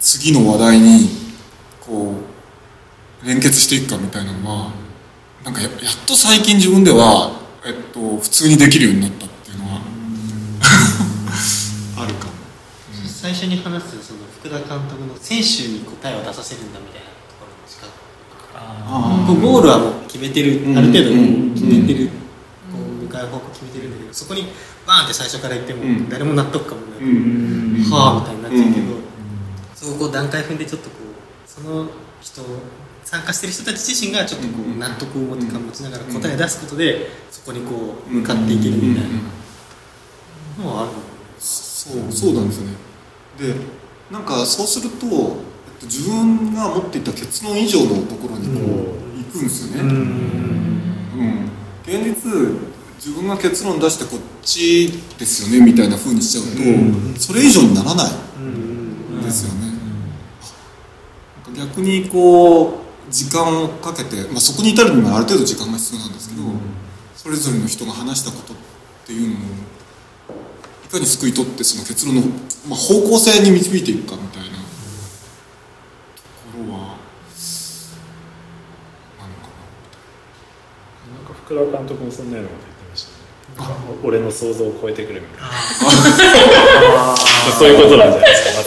[0.00, 1.08] 次の話題に
[1.80, 2.14] こ
[3.22, 4.72] う連結していくかみたいなのは
[5.44, 7.32] なんかややっと最近自分では、
[7.64, 9.80] えっと、普通にできるようになったっていうのは。
[11.96, 12.32] あるかも。
[13.06, 17.90] 最初に話すその福田監督の選手に答えを出させるんだみたいなところの近く。
[18.56, 22.08] あこうゴールはもう決めてる、うんある程度うん決めてる、
[22.72, 24.46] こう向かう方向決めてるんだけどそこに
[24.86, 26.08] バーンって最初から言ってもうん。
[26.08, 29.00] 誰も納得感もなく、うんはあみたいになっちゃうけど、うん
[29.80, 31.86] そこをこう段階踏んでちょっとこうその
[32.20, 32.42] 人
[33.02, 39.04] 参加してる人たち自身がちょっとこう納得を持って持ちながら答え出すことでそこにこう向かっていけるみたい
[40.58, 40.90] なのはある。
[41.38, 42.74] そうそうなんですよね。
[43.38, 43.54] で
[44.10, 45.12] なんかそうすると、えっ
[45.80, 51.50] と、自分が持っていた結論以上のところにこう、行くんですよね、うん。
[51.86, 52.30] 現実
[52.98, 56.44] 自分が結論出してこっちですよねみたいな風にしちゃう
[57.14, 59.22] と、それ以上にならないん。
[59.22, 59.59] ですよね、
[61.60, 62.72] 逆にこう
[63.10, 66.42] 時間をかけて、まあ、そこに至るにはある程度時間が必要なんですけど、
[67.14, 68.56] それぞれの人が話したことっ
[69.06, 69.38] ていうのを
[70.86, 72.22] いかに救い取ってその結論の、
[72.66, 74.54] まあ、方向性に導いていくかみたいなと
[76.56, 76.92] ころはなの
[79.44, 79.50] か
[81.12, 83.16] なんか福田監督もそんなようなこと言ってましたね。
[84.02, 85.50] 俺の想像を超えてくれみたいな。
[87.58, 88.62] そういうことなんじゃないですかま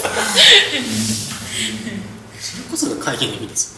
[3.04, 3.78] 会議の意味です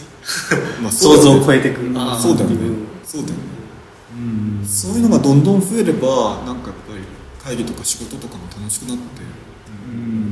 [0.52, 0.66] よね。
[0.76, 1.92] な、 まあ、想像を超ええてくる。
[1.96, 2.56] あそうだよね。
[3.04, 7.02] そうだよね、そういうのがどんどん増えればなんかやっぱり
[7.42, 9.02] 会議とか仕事とかも楽しくなって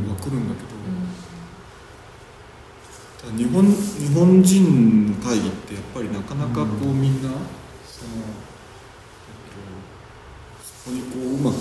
[0.09, 0.74] はくるんだけど、
[3.20, 7.28] ただ日本日本人の会議ってやっぱりなかなかこうみんな
[7.86, 9.55] その、えっ
[10.59, 11.57] と、そこにこううまく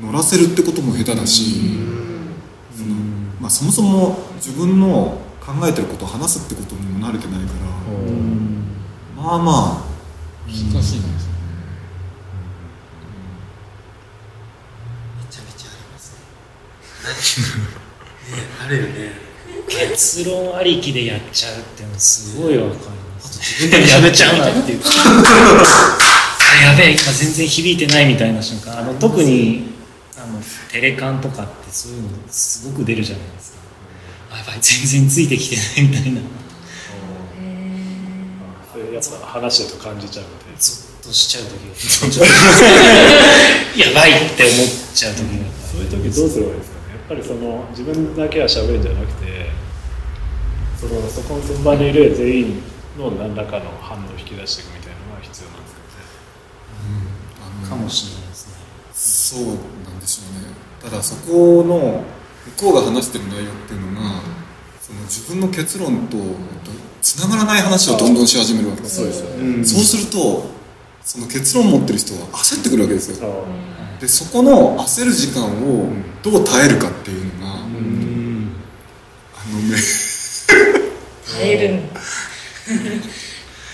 [0.00, 1.78] 乗らせるってことも下手だし、
[2.74, 2.94] その
[3.40, 7.52] まあ、そもそも自分の考えてることを話すってことにも慣れてないか
[9.16, 9.52] ら、まあま
[9.90, 9.94] あ。
[10.46, 11.08] 難しいんですよね。
[15.20, 16.14] めちゃめちゃあります
[18.30, 18.36] ね。
[18.36, 18.42] ね。
[18.64, 19.24] あるよね。
[19.68, 23.38] 結論ありきでやっちゃうっていうのすごいわかります。
[23.38, 24.80] 自分でやめちゃうなっていう。
[24.82, 28.78] あやべえ今全然響いてないみたいな瞬間。
[28.78, 29.74] あの特に
[30.16, 30.40] あの
[30.70, 33.53] テレカンとかってそういうのすごく出るじゃないですか
[34.34, 36.20] あやばい全然ついてきてないみたいな。
[38.72, 40.44] それやっぱ話してると感じちゃうので。
[40.58, 41.52] ゾッとしちゃう時
[42.18, 42.26] が。
[43.86, 45.46] やばいって思っちゃう時が。
[45.70, 46.94] そういう時どうすればいいですかね。
[46.94, 49.50] やっぱりその自分だけは喋るんじゃなくて
[50.80, 52.62] そのそこのその場にいる全員
[52.98, 55.80] の何らかの反応を引き出していくみたいなのが必要なんですか
[57.64, 57.68] ね。
[57.68, 58.54] かもしれないですね。
[58.92, 59.46] そう
[59.84, 60.48] なんでしょうね。
[60.82, 62.02] ただそこの
[62.58, 64.20] 向こうが話してる内容っていうのが
[64.80, 66.16] その自分の結論と
[67.00, 69.64] つながらない話をどんどんし始めるわけですそうですよね。
[69.64, 70.46] そうすると
[71.02, 73.44] その結論を持ってる人は焦ってくるわけですよ。
[73.46, 75.88] あでそこの焦る時間を
[76.22, 78.52] どう耐えるかっていうのが、うん。
[79.36, 79.76] あのね
[81.26, 82.76] 耐えるんだ耐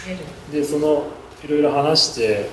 [0.08, 0.18] え
[0.52, 1.06] るでその
[1.44, 2.50] いろいろ話して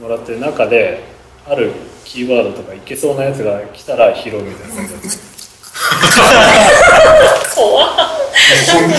[0.00, 1.02] もらってる中で
[1.46, 1.72] ある
[2.04, 5.08] キーワードとかいけそうなやつが来たら拾うみたいな感じだった
[7.54, 7.88] 怖っ。
[8.72, 8.96] 本当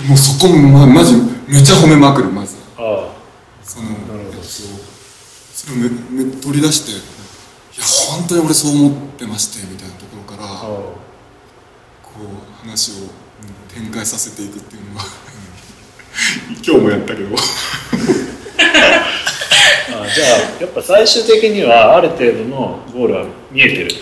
[0.00, 1.14] でもそこまマジ
[1.48, 2.56] めちゃ褒めまくるまず。
[2.76, 3.14] あ
[3.62, 4.62] そのあなるほどそ
[5.70, 7.00] れをめめ取り出して「いや
[8.10, 10.92] 本当に俺そう思ってまして」みたいなところからあこ
[12.18, 12.94] う話を
[13.72, 15.04] 展開させていくっていうのは
[16.66, 17.36] 今日もやったけど。
[19.92, 20.28] あじゃあ
[20.60, 23.94] やっぱ最終的にはある程度のゴールは見えてる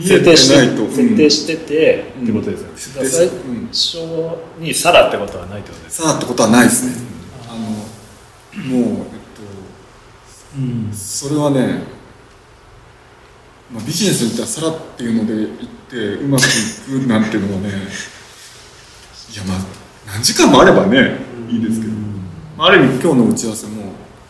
[0.00, 2.22] 設定しうん設定してて、うん。
[2.24, 3.28] ってことですよね、最
[3.70, 6.92] 初にさらってことはないってことですさあってことはないですね。
[7.48, 10.90] あのもうえっうん。
[10.90, 11.82] とそれはね、
[13.72, 16.46] まあ、ビジネスに行ったらさらっていうので行ってうまくい
[17.00, 17.68] くなんていうのはね
[19.32, 19.58] いやまあ
[20.06, 21.16] 何時間もあればね
[21.50, 21.92] いいですけど、
[22.56, 23.72] まあ、ある意味今日の打ち合わせも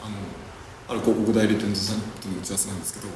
[0.03, 0.15] あの
[0.89, 3.07] ある広告代理店さんとの打ち合わせなんですけど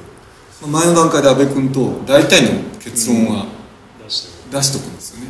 [0.65, 3.45] 前の段階で阿部君と大体の結論は
[4.01, 4.09] 出
[4.63, 5.27] しとくんですよね。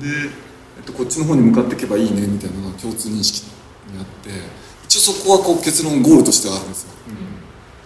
[0.00, 0.30] で、
[0.78, 3.46] えっと、こっちの方に向かっていけばいいねみたいなのが共通認識
[3.92, 4.30] にあって
[4.84, 6.90] 一応そこはこう結論ゴールとしてはあるんですよ、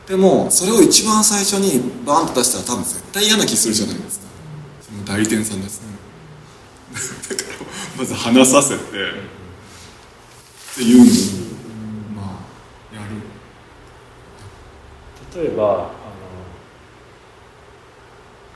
[0.07, 4.27] でもそれを一番最初にバーンと出したら多分絶対嫌な気するじゃないですか。
[4.81, 5.89] その代理店さんですね。
[7.29, 7.67] だから
[7.99, 8.79] まず話させてっ
[10.75, 11.07] ていうのを
[12.17, 12.41] ま
[12.93, 13.21] あやる。
[15.43, 16.00] 例えば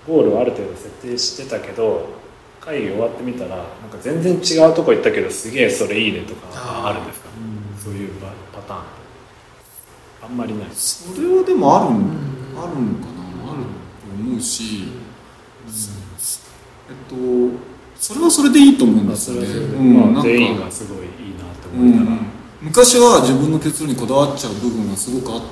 [0.07, 2.07] ゴールをある程度設定してたけど
[2.61, 6.49] 会議終わってみたらなんか全然違うとこ行ったけどすげえそれいいねとか
[6.87, 7.29] あるんですか？
[7.83, 8.29] そういうパ
[8.61, 8.83] パターン。
[10.25, 10.69] あんまりない。
[10.73, 11.97] それはでもあるん、
[12.57, 13.07] あるのか
[13.45, 13.53] な？
[13.53, 14.89] あると思うし、
[16.89, 17.15] えっと
[17.97, 20.23] それはそれでいいと思うんですよね、うんまあ、なんか。
[20.23, 21.07] 全員がすごいいい
[21.39, 22.27] なってう思えたら、ん、
[22.63, 25.43] 昔は自分の結論にこだわっちゃう部分がすごくあ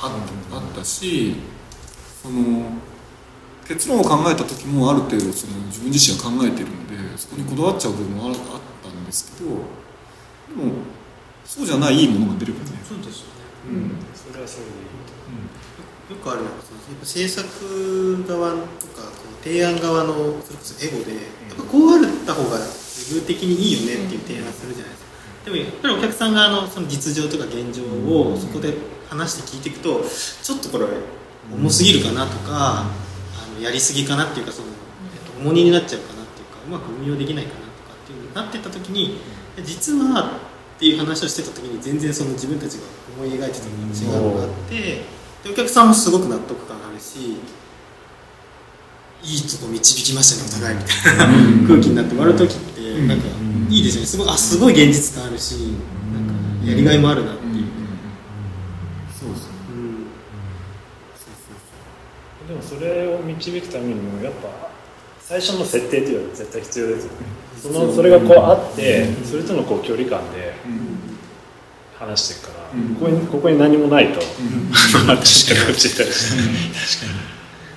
[0.00, 0.18] あ
[0.52, 1.36] あったし
[2.22, 2.64] その
[3.68, 8.34] 結論を考えた時もある程度その自分自身は考えているのでそこにこだわっちゃう部分はああっ
[8.82, 9.56] たんですけどで
[10.56, 10.82] も
[11.44, 13.32] そうじゃないいいものが出るからね、そうですよね。
[13.68, 13.90] うん。
[14.14, 14.92] それはそれでいい
[16.10, 21.20] よくあるのがやっぱ制作側とか提案側のそれこそエゴでや
[21.54, 25.10] っぱこうあった方が自分的にいいよねっていう提案するじゃないですか。
[25.44, 28.74] でもやっぱりお客さん側のその実情とか現状をそこで
[29.08, 30.02] 話して聞いていくと
[30.42, 30.86] ちょっとこれ
[31.52, 32.86] 重すぎるかなとか
[33.62, 39.20] やりすぎかなっていうかその、えっと、重荷になっちゃうかなっていうかうまく運用できないかなとかっていうのになってった時に
[39.64, 40.38] 実は
[40.76, 42.84] っていう話をしてた時に全然その自分たちが
[43.16, 45.02] 思い描いてたのと違うのがあって
[45.44, 47.38] でお客さんもすごく納得感あるし
[49.22, 53.26] いいとこ導きましたねお互いみたいな空気になって割る時ってなんか
[53.70, 54.06] いいですよね。
[54.06, 55.54] すごいあすごい現実感あるし
[56.12, 56.34] なんか
[56.66, 57.68] やりがいもあるなっていうか、
[59.18, 60.06] そうですねうん
[62.48, 64.70] でもそれを導くためにもやっぱ
[65.20, 67.18] 最初の設定っていうのは絶対必要ですよね。
[67.60, 70.54] そのそれがこうあってそれとのこう距離感で
[71.98, 72.94] 話していくから、うん。
[72.96, 74.22] ここにここに何もないと、う
[74.96, 77.24] かにこっち行ったりして確かにや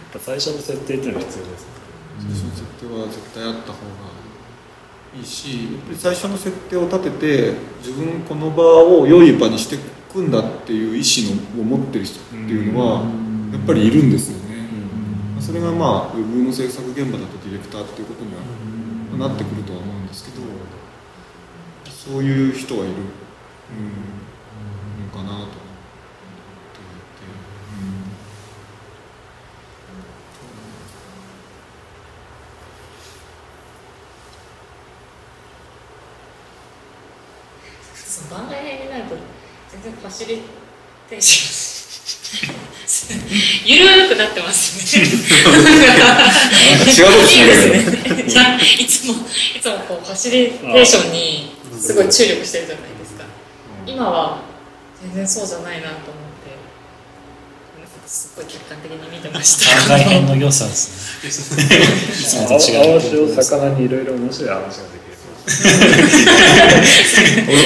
[0.10, 1.66] っぱ最初の設定っていうのが必要です。
[1.66, 1.76] ね
[2.20, 3.76] 最初の設定は絶対あった方が
[5.18, 9.80] いいしやっぱり最初の設定を立てて自分この場を良い場にしてい
[10.12, 13.02] くんだっていう意思のを持ってる人っていうのは
[13.52, 14.45] やっぱりいるんですよね、
[15.40, 18.42] それがまあウェブの制作現場だとディレクターっていうことには
[19.30, 20.42] なってくるとは思うんですけど
[21.92, 23.02] そういう人はいる、うん、
[25.06, 27.26] のかなと思っていて、
[37.96, 39.16] その番外編になると
[39.72, 40.42] 全然ファシリ
[41.10, 41.75] テーション
[43.66, 45.04] ゆるくなってますね。
[45.44, 46.32] なんか
[46.86, 53.24] 違うことしいいつもいつもこうファシリテーションにすごい注力してるじゃないですか。
[53.86, 54.40] 今は
[55.02, 56.04] 全然そうじゃないなと思っ
[56.44, 56.56] て。
[58.08, 59.76] すっごい客観的に見てました。
[59.90, 61.28] 番外編の良さですね。
[61.28, 65.06] いつもと違う魚にいろいろ面白い話ができる
[65.46, 65.54] 俺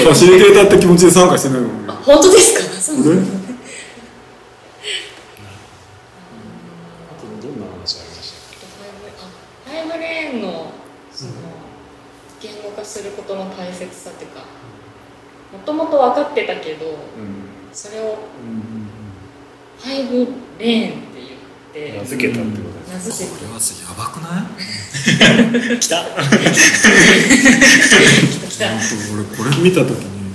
[0.04, 3.40] ファシリテーターって気持ちで参加してないもん本当ですかそうなんですね
[7.10, 8.32] あとどんな話がありまし
[9.90, 10.72] ファイブあファイブレーンの
[11.12, 11.32] その
[12.40, 14.40] 言語化することの大切さっていうか
[15.52, 16.96] もともと分かってたけどたうん
[17.72, 18.18] それを
[19.78, 20.26] ファイブ
[20.58, 21.24] レーンって言
[21.88, 24.28] って名付けたってことです名付けてこれはさやばくな
[25.74, 25.78] い？
[25.78, 26.04] 来た。
[28.48, 28.66] きた。
[29.14, 30.34] 俺これ見た時に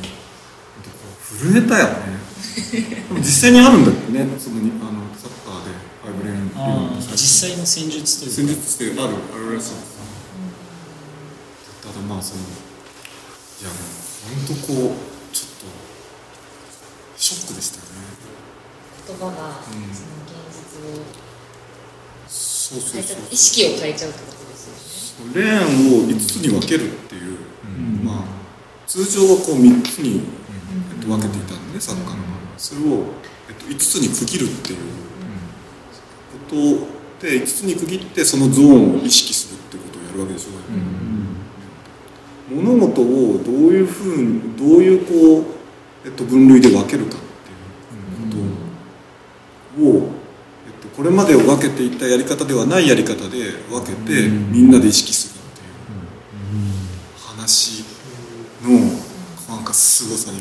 [1.39, 1.91] 震えたよね。
[3.09, 5.04] でも実際にあるんだってねそのあの
[7.11, 8.35] 実際の戦術というか。
[8.35, 9.75] 戦術としてあるあるらしい。
[9.75, 9.95] です
[11.83, 12.45] ただまあそのい
[13.63, 13.79] やもう
[14.47, 15.67] 本当こうちょっと
[17.17, 17.91] ショックでしたよね。
[19.07, 19.35] 言葉がうん。
[19.93, 21.03] その現実を
[22.27, 24.11] そうそうそう意識を変えちゃう。
[24.11, 27.37] ってことですよねレーンを5つに分けるっていう、
[28.03, 28.23] まあ
[28.87, 30.21] 通常はこう3つに、
[30.97, 32.23] えっと、分けていたんでサッカーの。
[32.23, 33.13] 場合はそれを、
[33.49, 34.83] えっと、5つに区切るっていうこ
[36.49, 36.55] と
[37.19, 40.53] で5つに区切ってそのゾーンを意識するってことをやるわけでしょう、
[42.55, 45.49] 物事をどういうふうにどういうこ
[46.03, 48.37] う、えっと、分類で分けるかっていうこ
[49.81, 50.09] とを、
[50.67, 55.67] えっと、これまでを分けていたやり方ではないやり方で分けてみんなで意識するっていう
[57.17, 57.83] 話
[58.63, 60.39] のなんかすごさに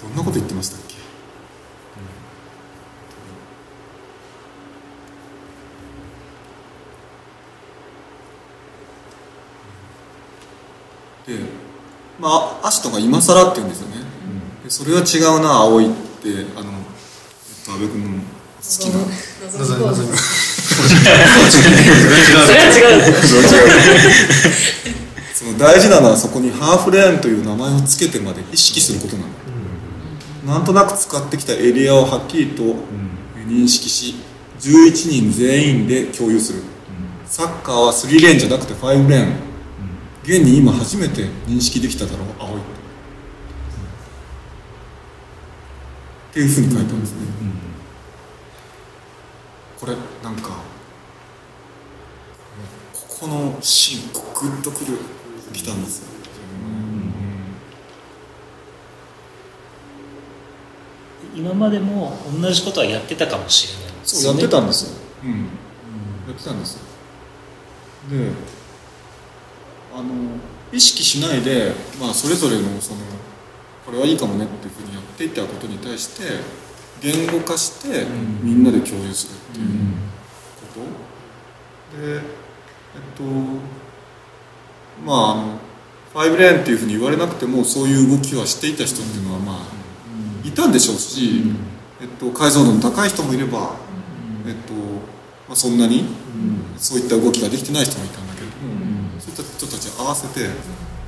[0.00, 0.96] どんなこと言ってましたっけ
[11.26, 11.40] で、
[12.26, 14.02] まあ、アシトが今更って言うんですよね、
[14.64, 15.94] でそれは違うな葵って
[16.58, 18.24] あの、えっと、安部君の好
[18.80, 18.98] きな。
[19.46, 20.82] 謎の謎の謎にそ
[22.50, 23.02] れは違う
[25.34, 29.28] その大事なのはそこにハーフレーンという名前を付けてまで意識することなの、
[30.52, 32.74] なんとなく使ってきたエリアをはっきりと
[33.46, 34.16] 認識し
[34.58, 36.64] 11人全員で共有する、
[37.26, 39.55] サッカーは3レーンじゃなくて5レーン、
[40.26, 42.60] 現に今初めて認識できただろう青い。
[42.60, 42.62] っ
[46.32, 47.18] ていうふうに書いたんですね、
[49.80, 50.50] これなんか
[52.92, 54.18] ここのシーング
[54.58, 54.98] ッとくる
[55.54, 56.08] きたんですよ、
[61.34, 65.36] 今までも同じことはやってたかもしれないそうやってたんですよ、うん、や
[66.32, 66.80] ってたんですよ。
[68.10, 68.30] で
[69.96, 70.04] あの
[70.72, 73.00] 意識しないで、まあ、それぞれのその
[73.86, 76.22] これはいいかもねっていうふうにやっていったことに対して
[77.00, 78.04] 言語化して
[78.42, 79.66] みんなで共有するっていう
[80.74, 80.80] こ
[81.94, 82.22] と、でえっ
[83.16, 83.22] と
[85.02, 85.58] まああの
[86.12, 91.42] 5レーンっていうふうに言われなくてもそういう動きはしていた人っていうのはまあいたんでしょうし、
[92.02, 93.76] えっと、解像度の高い人もいれば、
[94.46, 96.04] えっとまあ、そんなに
[96.76, 98.25] そういった動きができてない人もいた
[99.42, 100.48] 人たち合わせて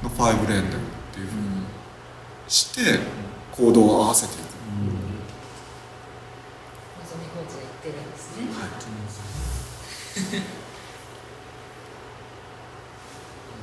[0.03, 1.43] の5レーンだよっていうふうに
[2.47, 3.01] して
[3.53, 4.43] 行動を合わせていく、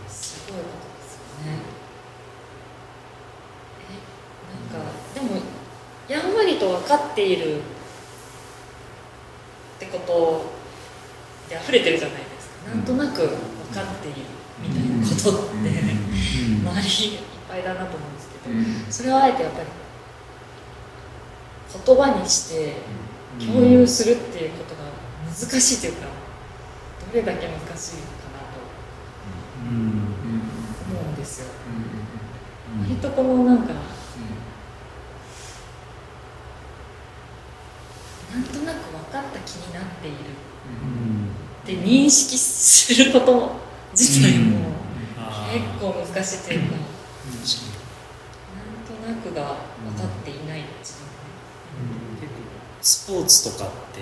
[0.09, 1.59] すごいことですよね。
[3.81, 3.93] え
[4.73, 5.41] なんかでも
[6.07, 7.61] やんわりと分かっているっ
[9.79, 10.45] てこと
[11.49, 12.69] で溢れてるじゃないですか。
[12.69, 13.44] なんとなく分かっているみ
[15.31, 15.67] たいなことって周
[17.09, 18.55] りいっぱいだなと思うんですけど
[18.91, 19.65] それをあえてやっぱり
[21.85, 22.73] 言葉にして
[23.39, 24.81] 共有するっていうことが
[25.27, 26.07] 難しいというか
[27.11, 27.75] どれだけ難しいのかな
[28.53, 28.59] と
[30.91, 31.15] 思うん。
[31.15, 31.47] ですよ
[32.81, 33.57] 割とこのなん。
[33.59, 33.79] かな
[38.39, 38.43] ん。
[38.43, 40.17] となく分かった気になっている
[41.63, 43.51] って認識すること
[43.93, 44.74] 自体も
[45.55, 46.81] 結構難しいというかなん
[48.83, 51.05] となくが分かっていない自分
[52.81, 54.01] スポーツとかって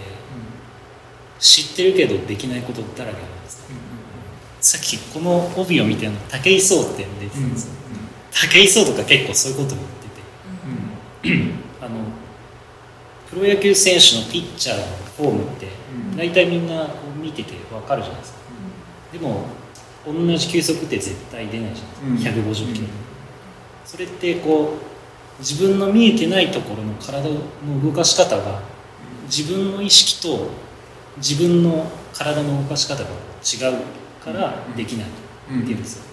[1.39, 3.75] 知ってるけどできないことだらけなんですね。
[4.61, 7.73] さっきこの帯を見ての武井壮って出てたんですよ
[8.31, 11.53] 武井壮とか結構そういうこと言ってて。
[11.81, 11.97] あの
[13.29, 14.83] プロ野球選手のピッチャーの
[15.17, 15.67] フォームって
[16.15, 16.87] 大体みんな
[17.21, 18.39] 見てて分かるじゃないですか。
[19.11, 19.45] でも
[20.05, 22.87] 同じ球速って絶対出ないじゃないですか、150キロ、
[23.85, 24.77] それってこ
[25.39, 27.39] う自分の見えてないところの体の
[27.83, 28.61] 動かし方が
[29.25, 30.49] 自分の意識と
[31.17, 33.77] 自分の体の動かし方が違う
[34.23, 35.09] からできないっ
[35.63, 36.03] ていうんですよ、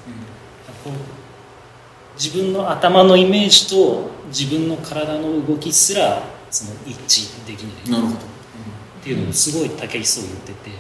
[2.17, 7.91] 自分の頭のイメージと自分の体の動きすらその一致できない。
[7.91, 8.19] なるほど。
[8.19, 10.71] っていうのをすごい武井壮言ってて、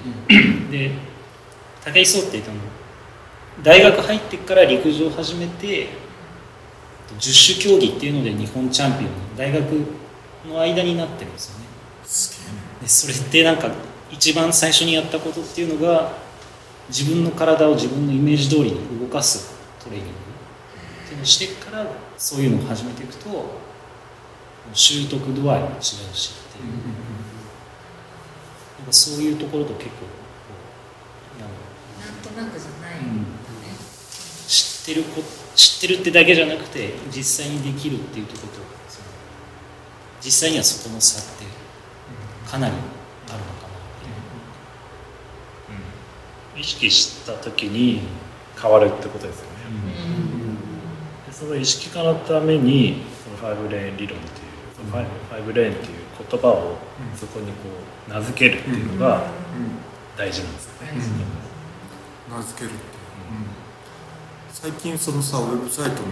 [0.70, 0.92] で
[1.84, 2.56] 武井壮って言っても
[3.62, 5.88] 大学入ってから陸上を始めて
[7.18, 9.62] 十種競技っていうので日本チャンピオン大学
[10.48, 11.66] の間になってるんですよね。
[12.04, 13.70] すげえねでそれってなんか
[14.10, 16.12] 一番最初にやったことっていうのが
[16.88, 20.12] 自分の体を自分のイメージ通りに動かすトレーニング。
[21.04, 21.86] っていうのをしてから
[22.16, 23.28] そういうのを始めていくと
[24.72, 26.72] 習得度合いも違うしっていう、
[28.78, 30.06] なんかそういうところと結構こ
[31.36, 33.39] うなんだろなんとなくじゃない、うん
[34.50, 35.22] 知ってるこ
[35.54, 39.06] 知ってるってだけじゃなくて実際にできるっていうところとその
[40.20, 41.44] 実際にはそこの差って
[42.50, 43.70] かなりあるのかなっ
[44.02, 44.06] て
[46.56, 46.60] いう。
[46.60, 48.02] 意識した時に
[48.60, 50.56] 変わるってことですよね、うん。
[51.26, 54.42] でその意識化のためにその five lane 理論ってい
[54.84, 55.92] うファイ five lane っていう
[56.28, 56.76] 言葉を
[57.14, 57.52] そこにこ
[58.08, 59.30] う名付けるっていうのが
[60.16, 61.00] 大事なんですよね、
[62.28, 62.80] 名付けるって、
[64.60, 66.02] 最近そのさウェブサイトのえっ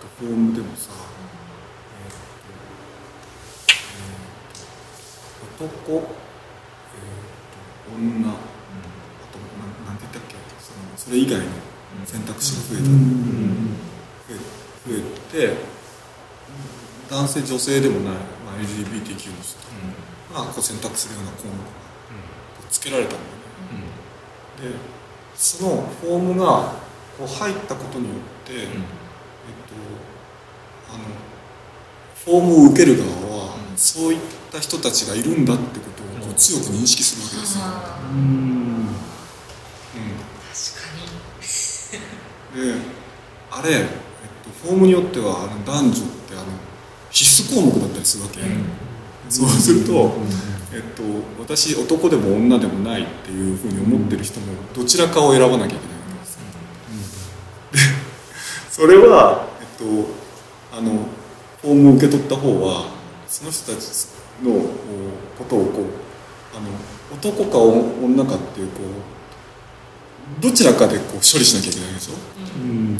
[0.00, 0.92] とフォームでもさ、
[2.00, 2.16] えっと
[5.60, 6.08] えっと男、えっと
[7.94, 8.32] 女、あ
[9.28, 10.36] となんなんて言ったっけ？
[10.58, 11.44] そのそれ以外の
[12.06, 12.96] 選択肢が増えた、増
[14.30, 14.40] え
[14.88, 15.04] 増
[15.44, 15.60] えて
[17.10, 19.58] 男性女性でもない、まあ、LGBTQ の人
[20.32, 21.60] がこう選択するような項目が
[22.70, 24.72] つけられたんだよね。
[24.72, 24.78] で
[25.34, 26.80] そのフォームが
[27.18, 28.74] こう入ったことによって、えっと、
[30.90, 31.04] あの
[32.24, 37.64] フォームを受ける側は、そういった人たちがいるんだってことをこう強く認識するわけですよ、
[38.12, 38.86] うん。
[40.52, 40.92] 確か
[42.54, 42.74] で
[43.50, 43.84] あれ、えっ
[44.42, 45.94] と、フォームによってはあの男女っ
[46.28, 46.44] てあの
[47.10, 48.40] 必須項目だったりするわけ、
[49.28, 50.14] そうすると、
[50.72, 51.02] えっと、
[51.38, 55.91] 私男でも女でもないっていうふうに思ってる人もどちらかを選ばなきゃいけない
[58.72, 59.84] それは、えっと、
[60.74, 60.92] あの
[61.60, 62.86] フォームを受け取った方は
[63.28, 64.08] その人たち
[64.42, 64.62] の
[65.36, 65.84] ことをこう
[66.56, 66.70] あの
[67.14, 68.80] 男か女かっていうこ
[70.38, 72.14] うどちらかでこう処理しなきゃいけないでしょ
[72.56, 72.98] うん。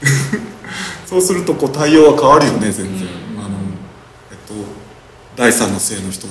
[1.06, 3.08] そうするとこう対応は変わるよね全然、
[3.38, 3.50] あの
[4.32, 4.54] えっと
[5.36, 6.30] 第三の性の人っ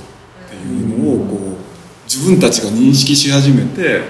[0.50, 1.58] ていうのをこう
[2.06, 4.04] 自分たちが認識し始めて、えっと、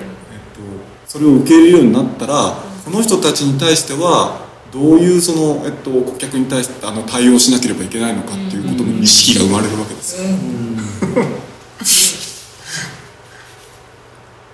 [1.06, 10.28] それを受け入れるようになったらこの人たちに対してはどういうその、えっと、顧客に対してあの対応しなければいけないのかっていうことの意識が生まれるわけですよ、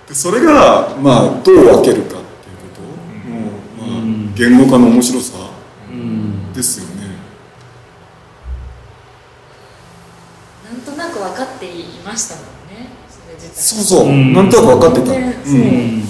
[0.08, 2.82] でそれが、まあ、どう分けるかっていうこと
[3.30, 3.36] の、
[3.88, 5.34] まあ、言語化の面白さ
[5.90, 7.16] うんですよね。
[10.70, 13.62] なんとなく分かっていましたもんねそれ自体。
[13.62, 16.02] そうそう、うんなんとなく分かってた、全う然ん、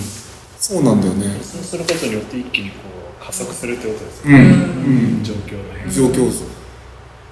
[0.67, 1.39] そうなんだよね。
[1.45, 2.77] そうすることによって一気にこ
[3.23, 5.93] う加速するってことですようん、ね、うん、状況の変化。
[5.93, 6.27] 状況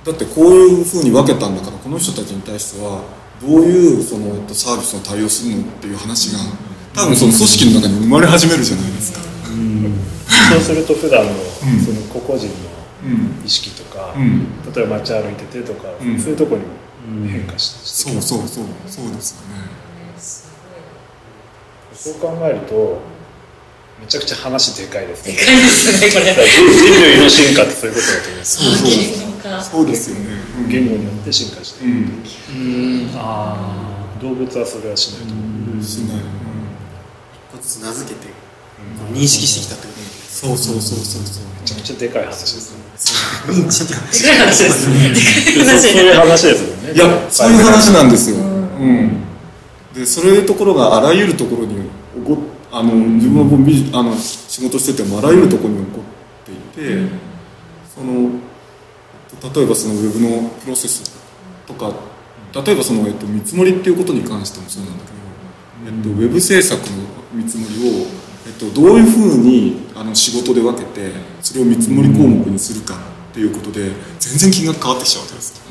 [0.07, 3.03] だってこういうふうに分けたんだからこの人たちに対しては
[3.43, 6.39] どういうその、えっと、サービスの対応するのっていう話が
[6.95, 11.35] 多分その組織の中に生まれ始めるじゃないですか、そうすると普段のん。
[11.83, 12.47] その個々人
[13.03, 16.21] うんの意識とか、うん、例えば街歩いててとか、うん。
[16.21, 16.61] そういうところ
[17.09, 18.65] にも変化ししてきそうますそうそう。
[18.87, 19.75] そうですよね。
[21.95, 22.99] そう考えると
[24.01, 25.33] めちゃくちゃ話でかいですね。
[25.33, 26.33] でかいですねこれ。
[26.33, 29.63] 人人類の進化ってそういうことだと思いますそうそう言語化。
[29.63, 30.27] そうですよね、
[30.59, 30.69] うん。
[30.69, 31.93] 言語によって進化してうん。
[31.93, 31.95] う
[33.07, 33.11] ん。
[33.15, 36.23] あ動物はそれはしないと思う、しない、一
[37.53, 38.27] 個ずつ名付けて
[39.13, 42.83] 認識してきたってことそうそうそうそうそうめちゃくちゃでかい話ですね
[43.55, 46.85] 認知ってでかい話ですねでかいそういう話ですもん。
[46.87, 48.11] ねいやそういう話なん。
[48.11, 49.25] ですよ、うん。
[49.95, 51.91] でそういうところがあらゆるところに
[52.77, 53.61] あの自分はもう
[53.93, 56.01] あの仕事しててもあらゆるところに起こ
[56.43, 57.09] っていて、
[57.87, 58.31] その
[59.55, 61.15] 例えばそのウェブのプロセス
[61.69, 61.93] とか
[62.53, 66.97] 例えばその、えっと、見積もりっていうことに関してもそうなんだけど、えっと、ウェブ制作の
[67.33, 68.07] 見積もりを、
[68.47, 71.13] えっと、どういうふうにあの仕事で分けて
[71.43, 72.97] それを見積もり項目にするか
[73.31, 75.63] っていうことで全然金額変わってきちゃうわけです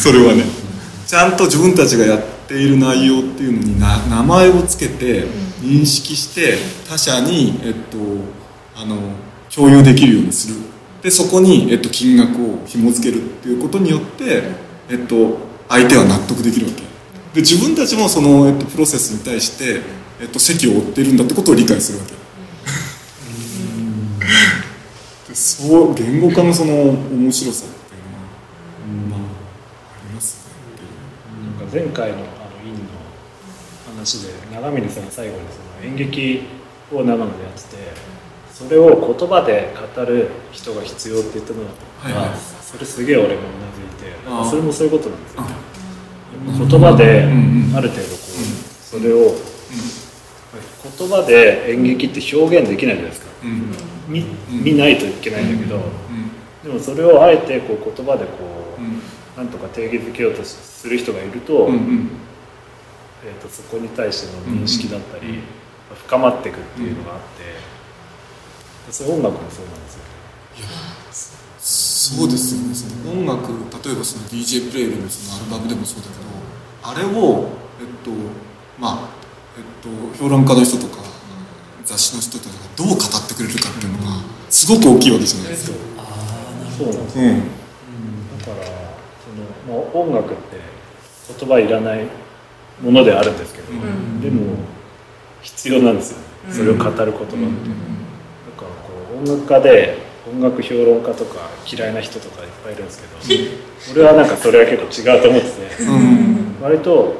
[0.08, 0.62] それはね。
[1.06, 2.18] ちゃんと自分たちがや
[2.52, 5.24] っている内容っていうのにな名前をつけて
[5.62, 7.96] 認識して他者に、えっと、
[8.76, 8.98] あの
[9.50, 10.56] 共有できるようにする。
[11.02, 14.42] でそこに、えっと、金額を紐付けるっていうことによって、
[14.90, 15.38] えっと、
[15.68, 16.82] 相手は納得できるわけ。
[17.34, 19.80] で自分たちもその、えっと、プロセスに対して、
[20.20, 22.12] えっと、席を負っているんだってことを理解するわけ。
[25.30, 27.98] でそう言語化のその面白さってい
[28.94, 30.46] うのは、まあ、あります
[31.72, 32.41] ね前回の
[34.02, 36.42] 話で長峰さんが最後にその演劇
[36.92, 37.76] を長野でやってて
[38.52, 42.38] そそれを言葉で語る人が必要って言ったのは、はいはい。
[42.38, 43.40] それすげえ俺もうな
[43.72, 45.42] ずいてそれもそういうことなんですよ。
[45.42, 45.46] あ
[46.44, 48.28] 言葉である程度こう
[48.82, 49.34] それを
[50.98, 53.30] 言葉で演劇って表現できないじゃないですか。
[54.08, 55.82] 見見ないといけないんだけどうん。
[56.62, 58.32] でもそれをあえてこう言葉でこ
[58.78, 59.00] ううん。
[59.36, 62.10] なんとか定義づけようとする人がいると,、うんうん
[63.24, 65.40] えー、とそこに対しての認識だったり、
[66.06, 70.02] 深まっていくっていうのがあって、そういう音楽もそうなんですよ。
[71.58, 72.74] そうですよね。
[72.74, 73.52] その音楽
[73.86, 76.22] 例えばその DJ プレイルのそのアルバムでもそうだけど
[76.82, 77.48] あれを
[77.80, 78.10] えっと
[78.78, 79.08] まあ
[79.56, 81.00] えっと評論家の人とか
[81.84, 84.18] 雑誌の人とかがどう語ってくれるかっていうのが
[84.50, 85.76] すごく大きいわけじゃないですか。
[86.76, 86.86] そう。
[86.88, 87.24] なんですよ。
[87.24, 88.38] うん。
[88.38, 88.66] だから
[89.22, 89.30] そ
[89.70, 90.58] の、まあ、音楽って
[91.38, 92.08] 言葉いらない
[92.82, 94.20] ものであるんですけど、ん。
[94.20, 94.56] でも
[95.40, 96.24] 必要なんですよね。
[96.48, 96.54] うん。
[96.54, 99.98] それを語る言葉って、だからこう音楽家で
[100.30, 106.56] 音楽評論家とか嫌いな人とかいっぱいいるんですけど、俺はなんかそれは結構違うと思ってて、うん。
[106.60, 107.14] 割と、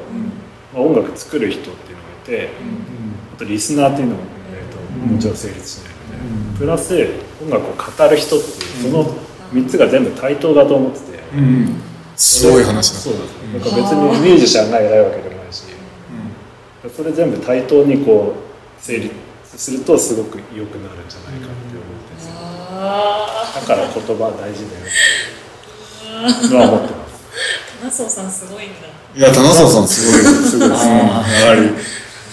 [0.73, 2.51] まあ、音楽作る人っていうのがいて、
[3.35, 6.95] あとリスナーっていうのも、えーともちろん成立しないので、プラス
[7.43, 9.05] 音楽を語る人っていうその
[9.53, 11.81] 3つが全部対等だと思ってて、うん。
[12.15, 12.99] すごい話だ。
[12.99, 13.59] そうなんですよ。
[13.59, 15.32] だから別にミュージシャンが偉いわけで
[16.89, 19.14] それ全部対等にこう成立
[19.45, 27.12] するとすごく良くなるんじゃないかって思ってですよあだから言葉大事だよって思ってます。
[27.83, 28.66] あ、ナソさんすごい。
[28.66, 28.93] んだ。
[29.14, 30.51] いや棚沢さんすごいです。
[30.53, 31.70] すごいですやはり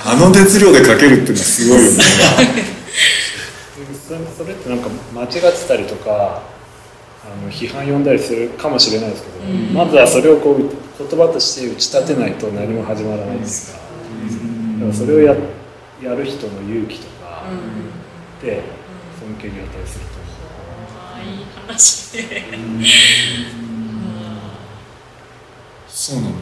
[0.06, 2.04] あの熱量で書けるっていうのはすごいよね。
[4.08, 6.42] それそれってなんか間違ってたりとか
[7.26, 9.74] あの批判読んだりするかもしれないですけど、うん。
[9.74, 13.84] まずはそれをこう言葉として打ち立てないと何も始まらないですから、
[14.80, 15.36] だからそれをや
[16.02, 18.46] やる人の勇気とかうん。
[18.46, 18.64] で
[19.20, 20.30] 尊敬に値すると思
[20.98, 22.18] ああ、いい話。
[22.18, 22.48] ね。
[25.88, 26.30] そうなの。
[26.30, 26.36] よ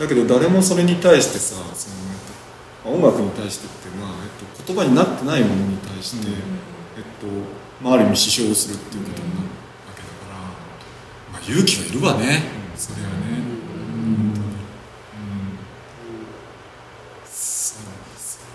[0.00, 1.96] だけど誰もそれに対してさその、
[2.88, 6.28] えっと、音楽に対してってまあ、えっと、言葉になってないものに対して、
[6.96, 7.26] えっと
[7.82, 9.46] まあ、ある意味指標をするっていうことになるわ
[9.94, 10.36] けだから、
[11.32, 12.42] まあ、勇気はいるわね、
[12.76, 14.34] それはね、うん
[17.26, 18.46] そうなんですよ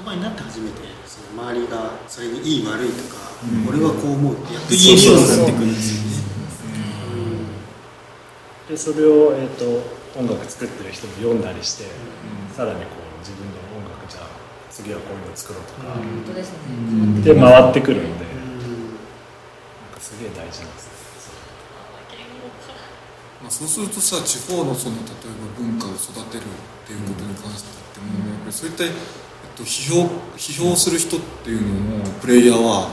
[0.00, 6.20] 言葉になって初めてその周りがそれにいい悪いとか、うん俺はこう思うってやっと言えるようになってくるんですよね。
[8.68, 9.64] うでそれを、えー、と
[10.12, 11.84] 音楽作ってる人も読んだりして、
[12.52, 14.28] さらにこう自分の音楽じゃあ
[14.68, 15.96] 次はこういうの作ろうとか。
[15.96, 21.00] うんで回ってくるので、なんかすげえ大事なんですよ。
[23.40, 28.84] まあ、そうするとさ地方のその例えば文化を育てるっていうことに関してっても、やっぱりそういった、
[29.60, 32.88] と、批評批評する人っていうのもプレイヤーはやっ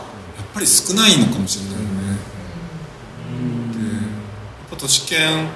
[0.53, 1.87] ぱり少ないのかもしれないよね。
[3.73, 4.01] でや
[4.67, 5.47] っぱ都市圏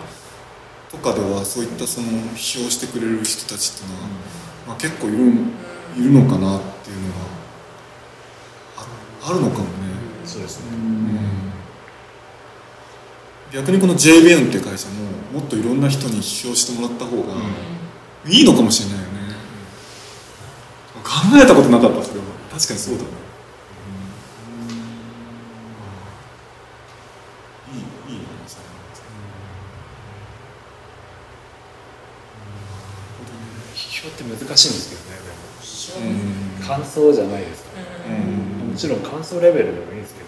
[0.90, 4.08] とかではそういったその批評してくれる人たちっていうのは、
[4.68, 5.18] まあ、結構いる
[5.98, 7.22] いるのかなっていうのは
[8.78, 9.70] ああるのかもね。
[10.24, 10.68] そうですね、
[13.52, 17.34] 逆にこの JBN っていう会社ももっといろんな人に批評してもらった方が
[18.28, 19.11] いいのかもしれないよね、
[21.04, 21.10] 考
[21.42, 23.10] えたことなかったそれは確かにそうだね、
[27.74, 28.66] いいいい話だね
[33.74, 35.22] 批評って難しいんですけどね
[35.62, 36.60] 批評うん。
[36.60, 37.70] でも感想じゃないですか、
[38.08, 40.28] うんもちろん感想レベルでもいいんですけど、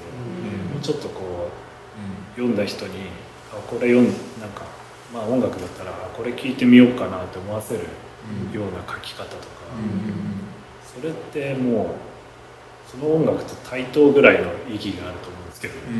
[0.73, 3.07] もうちょっとこう読んだ人に
[3.53, 4.07] あこれ読ん
[4.41, 4.65] なんか
[5.13, 7.85] まあ音楽だったらあこれ聞いてみようかなって思わせる
[8.51, 9.43] ような書き方とか、
[10.93, 11.87] それってもう
[12.89, 15.95] その音楽と対等ぐらいの意義があると思うんですけど、うん。
[15.95, 15.97] う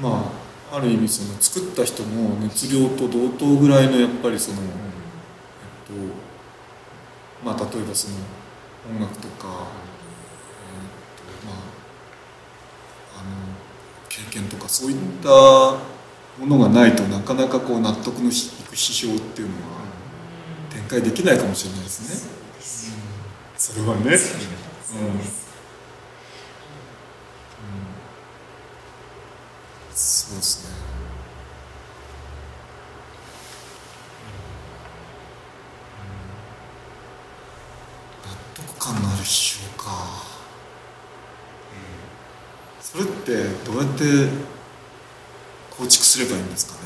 [0.00, 0.02] ん。
[0.02, 0.32] ま
[0.72, 4.68] あある意味その作った人の熱量と同等ぐらいのやっぱりその、えっ
[5.86, 5.92] と
[7.44, 8.14] まあ例えばその
[8.90, 9.46] 音楽とか、えっと
[11.46, 11.54] まあ
[13.20, 13.30] あの
[14.08, 15.28] 経験とかそういった
[16.38, 18.32] ものがないとなかなかこう納得のい
[18.68, 19.62] く批評っていうのは
[20.70, 22.38] 展開できないかもしれないですね。
[23.56, 24.02] それはね。
[24.02, 24.08] うん。
[29.94, 30.70] そうですね。
[38.24, 39.88] 納得感のある批評か。
[42.80, 44.04] それってどうやって
[45.76, 46.78] 構築すればいいんですかね。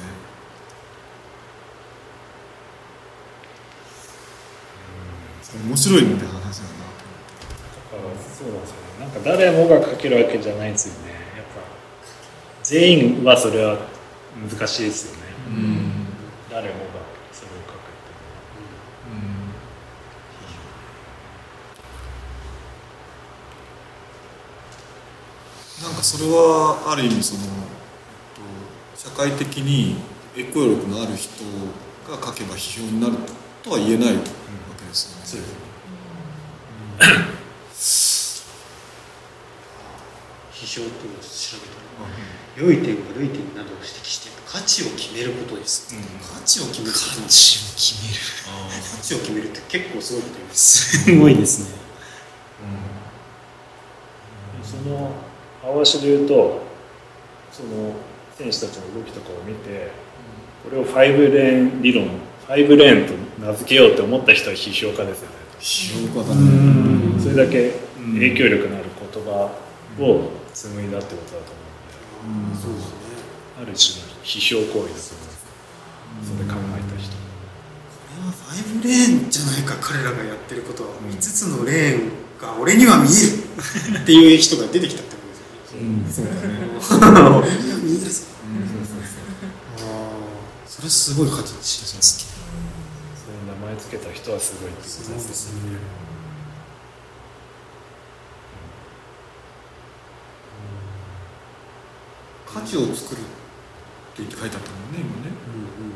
[5.73, 9.01] 面白いみたいな話なんだだからそうなんですよね。
[9.01, 11.13] なんか誰もが書けるわけじゃないんですよね。
[11.35, 11.63] やっぱ
[12.63, 13.79] 全員はそれは
[14.37, 15.93] 難しいですよね、うん
[16.51, 16.81] 誰もが
[17.33, 17.79] それを書くっ
[25.81, 27.49] てなんかそれはある意味そのえっ
[28.95, 29.97] と社会的に
[30.35, 31.43] 影響力のある人
[32.07, 33.15] が書けば批評になる
[33.63, 34.43] とは言えない
[34.93, 35.49] ですよね。
[40.53, 42.07] 批評っていうのを調べたら、
[42.57, 48.21] 良い点悪い点などを指摘して価値を決めることです、価値を決める価値を決める。
[48.95, 51.05] 価値を決めるって結構すごいこと言います。
[51.05, 51.83] すごいですね。
[54.63, 55.11] その
[55.65, 56.63] 泡しで言うと
[57.53, 57.95] その
[58.39, 59.91] 選手たちの動きとかを見て
[60.65, 62.09] これを5レーン理論
[62.49, 65.37] 5レーンと名付けようって思った人は批評家ですよね。
[65.61, 67.21] 批評家だね。
[67.21, 67.73] それだけ
[68.15, 69.51] 影響力のある言葉
[70.01, 71.53] を紡いだってことだと
[72.25, 72.59] 思うんで。
[72.61, 72.97] そうですね。
[73.59, 75.43] ある種の批評行為だと思います
[76.23, 77.17] それ考えた人。
[77.17, 77.21] こ
[78.17, 80.91] れは5レーンじゃないか彼らがやってることは。
[81.11, 82.11] 5つのレーン
[82.41, 83.43] が俺には見える。
[84.03, 86.33] っていう人が出てきたってことですよね。
[86.81, 87.21] そうだね。
[87.21, 88.25] 俺には見えるぞ
[89.79, 92.32] ああそれすごい価値にしますそ
[93.73, 95.73] れに名前付けた人はすごいってことですねう
[102.55, 102.55] ん。
[102.55, 103.29] 価値を作るって
[104.19, 104.81] 言って書いてあったもん。
[104.93, 105.33] ね今ね。
[105.47, 105.55] うん。
[105.55, 105.67] うん。
[105.67, 105.93] うん。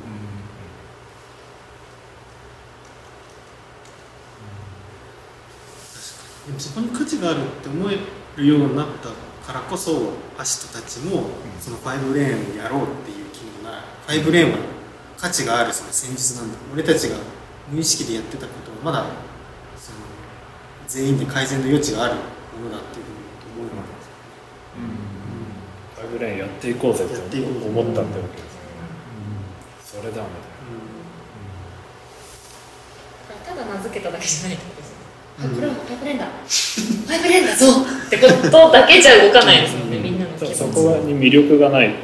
[6.46, 7.98] でもそこに価値があるって思え
[8.36, 9.10] るようになった
[9.46, 11.24] からこそアシトたちも
[11.60, 13.76] その5レーンをやろうっていう気になる
[14.08, 14.58] 5レーンは
[15.18, 16.52] 価値があるその戦術なん。
[16.52, 17.16] だ俺たちが
[17.70, 19.04] 無意識でやってたことはまだ
[19.76, 19.98] その
[20.86, 22.20] 全員で改善の余地があるも
[22.64, 23.16] のだっていうふうに
[23.66, 24.06] 思うわけです。
[26.16, 28.60] 5レーンやっていこうぜってやっていこうぜ思ったってわけですね
[29.96, 30.02] うん。
[30.02, 30.26] それだみたいな
[33.46, 34.96] ただ名付けただけじゃないってことですね。
[35.38, 36.24] あこれはファイブレンだ。
[36.26, 37.66] ファイブレーンだぞ
[38.06, 39.90] ってことだけじゃ動かないですもん。
[39.90, 40.18] ね、みん。
[40.18, 40.54] なの気持ち。
[40.54, 41.94] そこに魅力がないと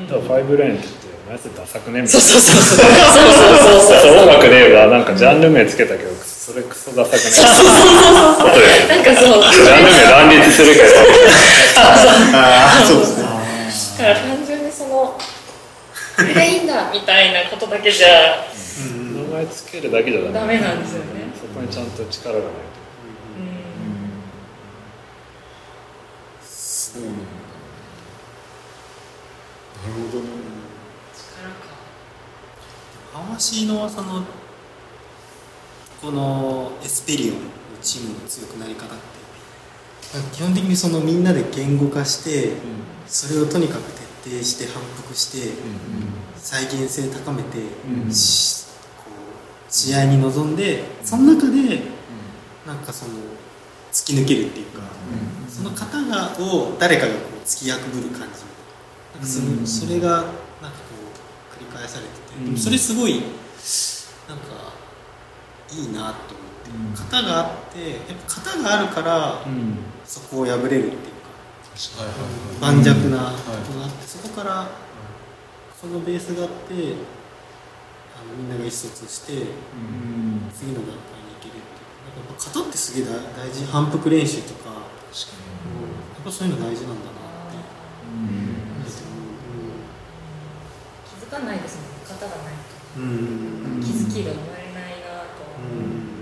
[0.00, 0.06] うん。
[0.06, 1.05] と、ただ5レーンって言って
[1.36, 2.80] お前それダサくねみたそいうなそうそうそう。
[2.80, 4.00] そうそうそう。
[4.00, 4.24] そう。
[4.24, 7.28] 音楽で言えばなんかジャンル名つけたけどそれクソダサくね
[8.88, 9.42] なんかそう。
[9.42, 10.86] ジャンル名乱立するけど
[11.76, 13.24] ああそうですね
[13.98, 15.16] だから単純にその、
[16.16, 18.08] これでいいんだみたいなことだけじゃ
[18.88, 21.26] 名前つけるだけじゃダメなんですよね。
[21.34, 22.56] そこにちゃんと力がないうん
[26.42, 27.02] そう。
[27.02, 27.22] なんだ。
[29.82, 30.35] なるほどね。
[33.16, 33.26] 力か。
[33.26, 34.22] ハワシのその
[36.02, 37.40] このエスペリオンの
[37.82, 38.94] チームの強くなり方って
[40.32, 42.52] 基本的にそのみんなで言語化して
[43.06, 43.82] それをとにかく
[44.24, 45.52] 徹底して反復して
[46.36, 47.58] 再現性高めて、
[47.88, 48.66] うんし
[48.98, 49.10] こ
[49.68, 51.80] う試合に臨んでその中で
[52.66, 53.14] なんかその
[53.92, 54.82] 突き抜けるっていうか、
[55.48, 58.30] その型がを誰かがこう突き破る感じなん
[59.20, 60.34] かその、それがなんかこ
[61.50, 62.10] う繰り返されて、
[62.44, 63.14] でもそれすごい
[64.28, 64.44] なんか
[65.72, 66.94] いいなと思って、うん。
[66.94, 69.78] 型があってやっぱ型があるからうん。
[70.04, 72.18] そこを破れるっていうかはいはい
[72.70, 72.80] はい。
[72.80, 73.34] 盤石なはい。
[73.34, 74.68] ことがあって、そこから
[75.80, 79.46] そのベースがあってあのみんなが意思疎通してうん。
[80.54, 82.16] 次の段階に行けるっていう。
[82.16, 83.64] なんかやっぱ型ってすげえ大大事。
[83.66, 87.56] 反復練習とか、やっぱそういうの大事なんだなって。
[91.06, 92.96] 気づかないですもんね、型がないと。
[92.96, 93.76] うん。
[93.76, 95.44] うん気づきが生まれないなと。
[95.60, 96.16] うん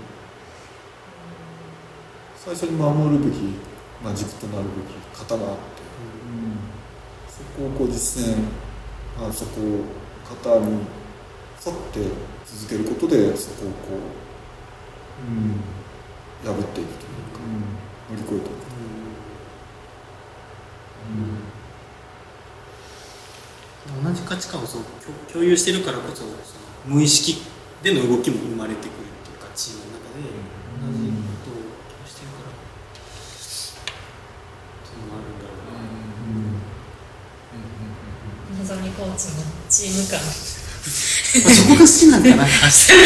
[2.35, 3.39] 最初に守るべき、
[4.03, 5.75] まあ、軸となるべき型があって。
[7.35, 8.37] そこをこう実践
[9.19, 9.83] あそこを
[10.29, 10.85] 型に沿っ
[11.91, 11.99] て
[12.45, 13.75] 続けることでそこをこ
[16.43, 17.39] う破っていくというか
[18.09, 19.04] 乗り越えていく
[24.03, 26.29] 同じ価値観をそう共共有してるからこそその
[26.85, 27.41] 無意識
[27.83, 31.05] での動きも生まれてくるっていうかチームの中で同じ
[31.45, 32.53] ことをしてるから。
[33.35, 35.69] そういうのもあるんだろう
[38.55, 40.19] な、のぞみコーチのチーム感。
[40.19, 42.23] まあそこが好きなん。
[42.23, 42.97] かな私は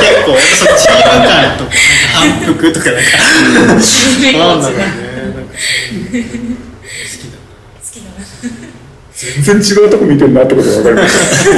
[0.00, 1.70] 結構そのチーム感とか
[2.14, 3.04] 反復とかなん。
[3.04, 3.78] かなん。
[3.80, 4.72] だろうなん。
[4.72, 4.84] か好好
[7.20, 7.29] き。
[9.20, 11.50] 全然違うとこ見てるなってことが分かりました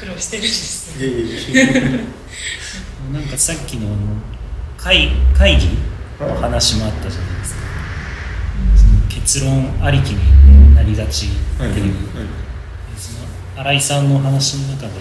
[0.00, 1.06] 苦労してるんですね。
[1.08, 1.80] な いやいや。
[3.28, 3.96] いやさっきのあの
[4.78, 5.68] 会会議
[6.18, 7.60] の話もあったじゃないですか、
[8.76, 11.26] その結論ありきになりがち。
[11.26, 11.94] っていう、
[12.96, 13.18] その
[13.62, 14.92] 新井さんの話の中で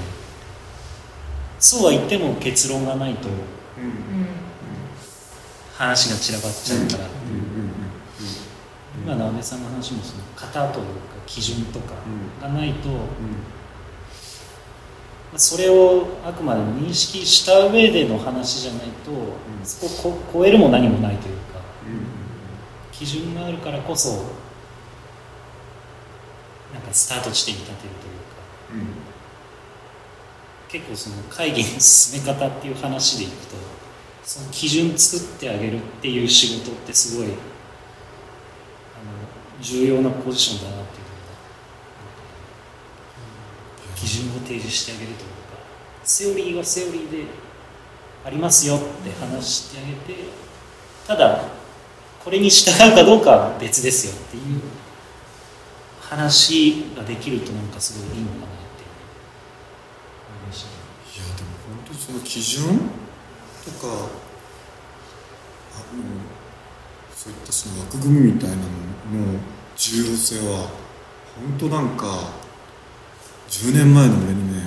[1.59, 3.29] そうは言っても結論がないと。
[5.77, 7.05] 話が散らばっちゃうから、
[9.03, 10.91] 今の安倍さんの話もその型というか
[11.25, 11.95] 基準とか
[12.41, 12.95] がないと、ま
[15.35, 19.11] あそれをあくまでも認識した上での話じゃないと、
[19.63, 21.61] そこをこ超えるも何もないというか
[22.91, 24.09] 基準があるからこそ
[26.73, 28.13] なんかスタート地点に立てるという
[28.93, 29.09] か。
[30.69, 33.55] 結構その会議の進め方っていう話でいくと
[34.23, 37.29] その基準作ってあげるっていう仕事ってすごい
[39.61, 41.09] 重要なポジションだなっていうの
[43.91, 45.27] が基準を提示してあげるというか
[46.03, 47.25] セオリーはセオリーで
[48.25, 50.23] ありますよって話してあげて
[51.07, 51.43] ただ
[52.23, 54.13] これに従うかどうかは別ですよ。
[54.13, 54.61] っていう
[56.01, 58.53] 話ができるとなんかすごいいいのかなって
[60.27, 62.79] 思いましたいやでも本当にその基準
[63.63, 64.07] とかあもう
[67.15, 68.61] そういったその枠組みみたいなの
[69.11, 69.39] の
[69.77, 70.69] 重要性は
[71.35, 72.31] 本当なんか
[73.49, 74.61] 10年前の俺にね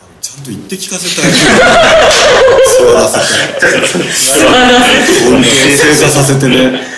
[0.00, 1.32] あのちゃんと言って聞かせたい。
[1.32, 3.18] 座らせ
[3.58, 3.66] て。
[5.24, 6.48] 本当に正座させて。
[6.48, 6.90] ね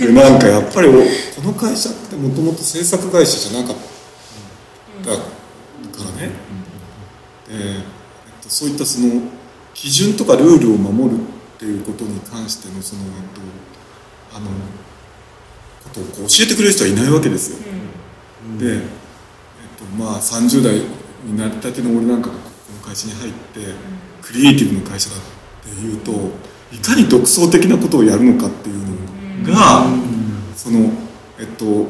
[0.00, 0.98] でなんかやっぱりおこ
[1.42, 3.76] の会社ってもともと制作会社じゃなかっ
[5.04, 6.28] たからね、
[7.48, 9.22] でえっと、そういったその
[9.74, 13.40] 基準とかルールを守るっていうことに関してのその、えっと、
[14.34, 14.46] あの
[15.84, 17.58] ことをこう教えてくれる人はいないわけですよ。
[18.58, 18.80] で、えっ
[19.78, 20.82] と、まあ30代
[21.24, 22.40] になりたての俺なんかがこ
[22.82, 23.60] の会社に入って
[24.20, 25.20] クリエイティブの会社だっ
[25.62, 26.12] ていうと
[26.72, 29.86] いかに独創的なことをやるのかっていうのが、
[30.56, 30.90] その
[31.38, 31.86] えっと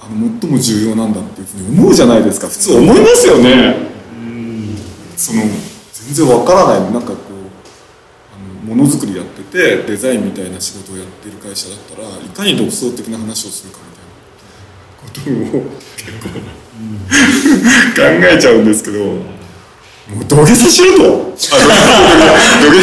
[0.00, 2.46] あの最も重要なんだっていうふうに思うじゃないですか。
[2.48, 3.90] 普通思いますよね。
[5.16, 5.42] その
[5.92, 6.92] 全然わからない。
[6.92, 7.16] なんかこう
[8.32, 14.10] あのものづくりやっててデザインみたいな仕事をやってる会社だったらいかに独創的な話をするかみたいな。
[15.00, 15.64] ことを
[15.96, 21.02] 結構考えちゃうんですけどもう土下座しろと。
[21.32, 22.80] あ土下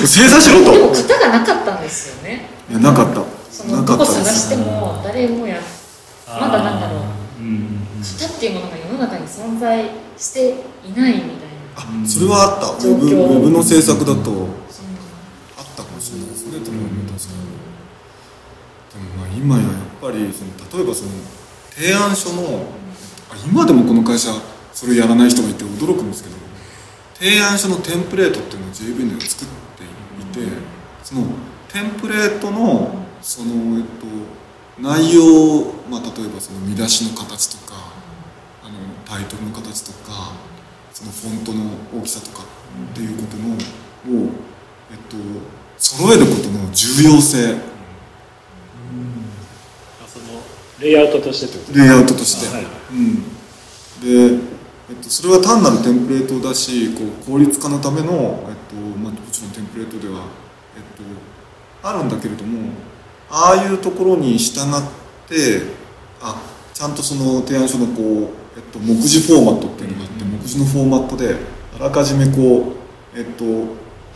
[0.00, 2.48] 座正座しろでもと型がなかったんですよね。
[2.70, 3.24] いやなかった。
[3.50, 5.60] そなかのどこ探しても誰もや
[6.26, 6.98] まだなんだろ
[7.40, 7.42] う。
[7.42, 7.78] うん。
[8.18, 10.50] 型っていうものが世の中に存在して
[10.86, 12.04] いないみたいな。
[12.04, 12.86] あそれはあった。
[12.86, 14.14] ウェブの制作だと。
[14.14, 14.87] あったかも
[16.64, 17.58] しれないですねでも確かに
[18.88, 21.10] でもまあ今ややっぱりその例えばその
[21.70, 22.66] 提案書の
[23.30, 24.30] あ今でもこの会社
[24.72, 26.36] それやらない人がいて驚くんですけど
[27.14, 30.52] 提案書のテンプレートっていうのを JV では作っていて
[31.02, 31.26] その
[31.68, 34.06] テンプレートのそのえっと
[34.80, 37.74] 内容まあ例えばその見出しの形とか
[38.62, 40.32] あのタイトルの形とか
[40.92, 44.30] そのフォントの大きさとかっていうことのを、
[44.90, 45.16] えっと、
[45.78, 47.54] 揃えることの重要性。
[47.54, 47.58] あ
[50.06, 50.24] その
[50.80, 51.78] レイアウトとしてってこと？
[51.78, 52.66] レイアウトとして、はい。
[52.92, 53.22] うん、
[54.38, 54.44] で、
[54.90, 60.24] えっと、それは単なるテンプレートだしこう効率化のための、えっとまあ、もちろんテンプレートでは、
[60.76, 60.82] えっ
[61.82, 62.70] と、あるんだけれども
[63.30, 64.62] ああいうところに従っ
[65.28, 65.62] て
[66.22, 66.40] あ
[66.72, 71.36] ちゃんとその提案書のこう、えっと、目次フォーマットっていうのがあって目次のフォーマットで
[71.78, 72.72] あらかじめこ
[73.14, 73.44] う、えっと、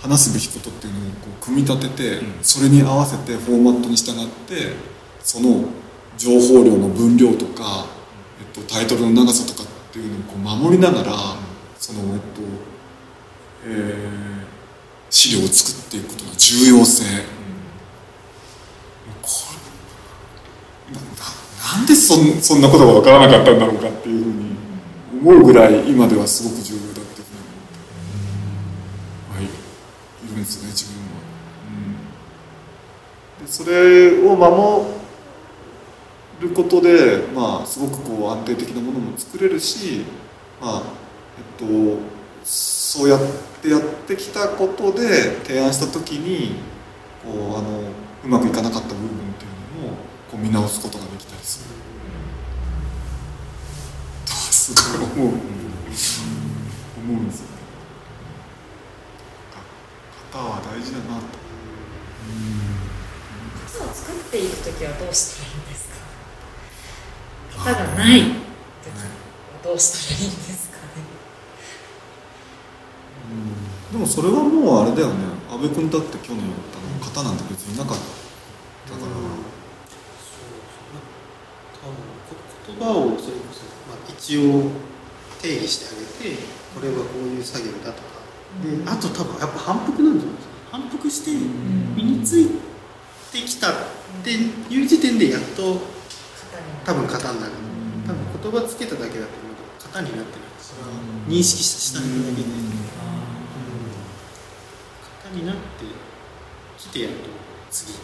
[0.03, 4.75] 話すべきことっていうのをこう組み立てて、それに合わせてフォーマットに従って
[5.23, 5.65] その
[6.19, 7.87] 情報量の分量とか、
[8.41, 11.13] えっと、タイトルの長さとかっていうのをこう守りながら
[11.79, 12.41] その、えっと
[13.65, 14.23] えー
[15.13, 17.05] 資料を作っていくことの重要性、
[19.21, 19.29] こ
[20.89, 21.07] れなな
[21.77, 24.57] なんでそんそんなことが分からなかったんだろうかっていうふうに
[25.21, 27.29] 思うぐらい今ではすごく重要だっていうふ
[29.37, 29.49] うにはい、い
[30.29, 31.23] るんですよね自分は。
[33.41, 35.03] うんでそれを守
[36.41, 40.05] ることで、まあ、すごくこう安定的なものも作れるし、
[40.61, 40.83] まあ
[41.39, 41.99] えっと、
[42.45, 43.21] そうやっ
[43.63, 46.57] てやってきたことで提案した時に
[47.25, 47.83] こうあの
[48.25, 49.49] うまくいかなかった部分ってい
[49.81, 49.97] うのを
[50.31, 51.75] こう見直すことができたりする。
[54.27, 55.35] とすごい思う、思
[57.09, 57.62] うんですよね。
[60.33, 61.25] 型は大事だなと。
[63.69, 65.89] 型を作っていく時はどうしたらいいんです
[67.53, 67.65] か？
[67.71, 68.33] 型がない時は
[69.63, 70.83] どうしたらいいんですかね？
[73.93, 75.15] でもそれはもうあれだよね。
[75.53, 76.83] 阿部君だって去年やったの。
[77.03, 78.03] 方なんて別にいなかった
[78.95, 79.13] だから、
[82.67, 84.71] 言葉をそれこそ、まあ、一応
[85.43, 86.41] 定義してあげて
[86.75, 88.12] これはこういう作業だとか
[88.61, 91.31] であと多分やっぱ反復なんじゃないですか反復して
[91.97, 92.49] 身につい
[93.33, 93.75] てきたっ
[94.23, 95.81] ていう時点でやっと
[96.85, 97.53] 多分型になる。
[98.07, 100.89] 多分言葉つけただけだと思うと型になってないそれは
[101.29, 102.23] 認識しただけで、うん
[105.25, 105.63] 型になって
[106.79, 107.17] きてやっと
[107.71, 108.03] 次って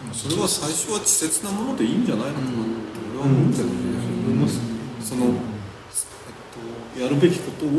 [0.00, 2.54] でもそれは最初は稚拙なものでいいんじゃないのかなって
[3.12, 3.72] 俺は思うけどね、
[4.24, 4.64] 思いますね
[5.00, 5.36] その、えっと、
[7.00, 7.74] やるべきことをこ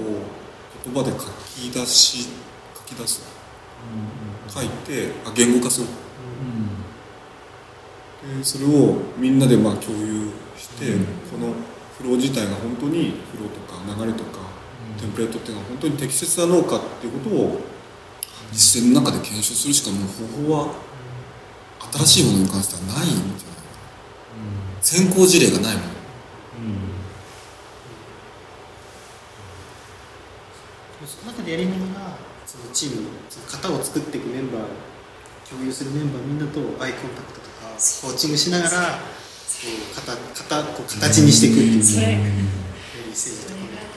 [0.00, 1.26] う言葉で書
[1.60, 2.28] き出し
[2.74, 3.22] 書き出す。
[4.48, 5.86] 書いてあ言語化する。
[8.38, 10.94] でそれをみんなでまあ共有して、
[11.30, 11.52] この
[11.98, 14.40] フロー自体が本当にフローとか流れとか、
[14.98, 17.60] テンプレートっていうのは本当に適切なのかっていうことを
[18.52, 20.74] 実践の中で検証するしかもう方法は
[21.92, 23.36] 新しいものに関してはないんじゃないか。
[24.78, 25.86] な先行事例がないもの
[31.06, 34.62] その中でやりながらそのチームのその型を作っていくメンバー
[35.48, 38.74] 共有するメンバーみんなとアイコンタクトとかコーチングしながらこ
[39.64, 43.54] う型型こう形にしていくっていうそれより整理とか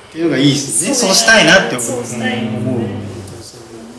[0.10, 0.94] っていうのがいいですね。
[0.94, 1.82] そそううしたいなって思う。
[1.82, 2.64] そうしたい思う。
[2.64, 3.94] 本当にそう思う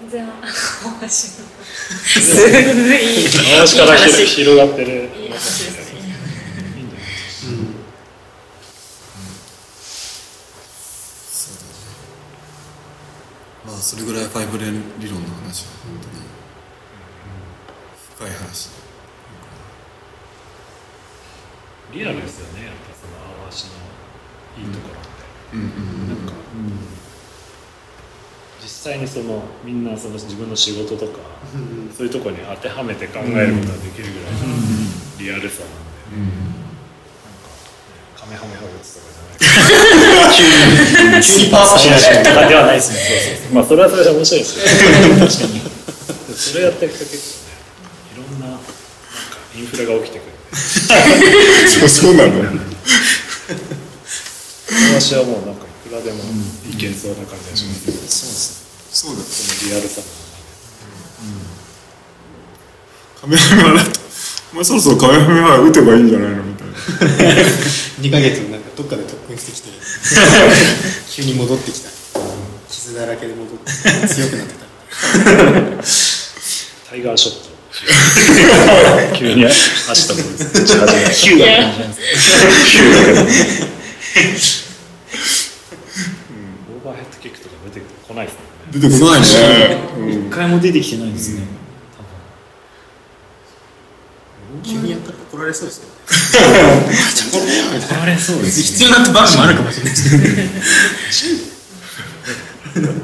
[0.00, 1.10] 全然面白い。
[1.10, 2.52] すごい
[3.54, 5.10] 話から広広がってる。
[5.16, 5.86] いい話ですね
[11.30, 11.76] そうだね
[13.64, 15.64] まあそれぐらいファイブレン理論の話。
[15.64, 16.26] は本当に
[18.16, 18.70] 深い話。
[21.92, 22.66] リアルですよね。
[22.66, 23.72] やっぱそのアワシの
[24.64, 25.08] いいところって、
[25.54, 26.08] うんうん。
[26.08, 26.32] なんか、
[28.62, 31.18] 実際にそのみんなその自分の仕事とか、
[31.54, 31.58] う
[31.90, 31.92] ん。
[31.92, 34.38] そういうところに当てはめて考えることができるぐらいの
[35.18, 35.70] リアルさなん
[36.10, 36.34] で、なん
[37.40, 39.95] か、ね、カメハメハ打つとかじゃない
[40.36, 42.98] 急にパワーアップしなしとかではないですね
[43.52, 44.64] まあそれはそれで面白いですよ
[45.26, 45.60] 確かに。
[46.36, 47.56] それやっていくと結構ね
[48.12, 48.66] いろんななんか
[49.56, 50.32] インフレが起きてくる。
[51.68, 52.32] そうそうなの
[54.94, 56.18] 私はもうなんかいくらでも
[56.70, 60.02] いけそうな感じがします、そうですそうだよそのリアルさ
[63.20, 63.90] カメハメハだと
[64.52, 66.74] お前そろそろカメハメハ打てばいいんじゃないのみたいな。
[68.00, 69.70] 2ヶ月なんかどっかで特訓してきて
[71.10, 71.90] 急に戻ってきた。
[72.70, 73.72] 傷だらけで戻って
[74.08, 74.66] 強くなってた。
[76.90, 77.40] タイガーショット。
[79.16, 79.44] 急に。
[79.46, 80.26] 足とも打
[80.64, 81.92] ち始めるヒューな感じなん。
[81.92, 82.06] ですね
[86.70, 88.40] オーバーヘッドキックとか出てこないですね。
[88.72, 89.26] 出てこないね、
[90.28, 91.42] 一回も出てきてないですね
[94.64, 100.16] 急にやったら怒られそうですよね怒られそうです必要な場面もあるかもしれないですけ
[102.80, 102.94] ど本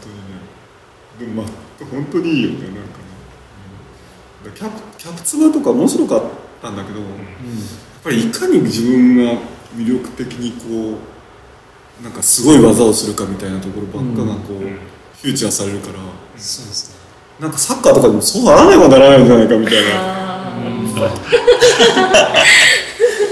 [0.00, 0.22] 当にね
[1.18, 1.50] でもまあ
[1.90, 2.84] 本当にいいよねなんかね、
[4.46, 6.22] うん、キャプキャプツバとか面白かっ
[6.62, 7.08] たんだけど、やっ
[8.02, 9.22] ぱりいかに自分が
[9.76, 10.98] 魅力的にこ
[12.00, 14.78] うなんかすごい技をするかみたいなところばっかがこう、うん。
[15.20, 15.94] フューチャーされるから。
[16.36, 16.97] そうですね
[17.40, 19.90] なんかサッカーとかでもそうあらねばならないんじゃないかみたいな。
[19.94, 21.14] あ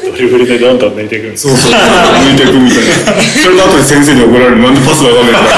[0.04, 5.50] ドリブルでどんどん抜いていくんですそうそう抜いていくみたいなそれで後で先生に怒られるなんでパスがわかんないんだ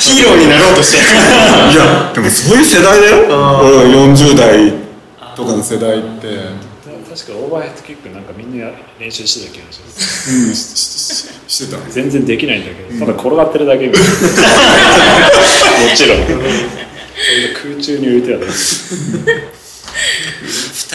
[0.00, 3.22] ヒーローになろうとしていやでもそういう世代だよ。
[3.22, 4.72] うん40代
[5.36, 6.66] とかの世代って。
[7.16, 10.30] 確かオーバーヘッドキックなんかみんな練習してた気がします。
[10.30, 10.78] うんしし
[11.48, 11.90] ししてた。
[11.90, 14.08] 全然できないんだけど、ただ転がってるだけみたいな。
[15.90, 16.18] もちろん
[17.54, 18.54] 空中に浮いてはない二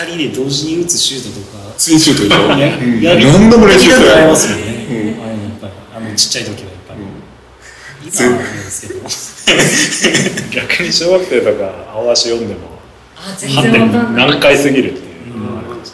[0.05, 2.37] 人で同時に打つシュートとかツインシュートでしょ、
[3.31, 5.73] 何度も練習したよますよね、ああいうのやっぱり。
[5.95, 6.99] あのちっちゃい時はやっぱり、
[8.03, 9.01] 今はないですけど。
[10.51, 12.61] 逆に小学生とか青足読んでも
[13.17, 14.25] あ全判然わかんない。
[14.25, 15.01] 定難解すぎるってい
[15.31, 15.91] うのがあるかもし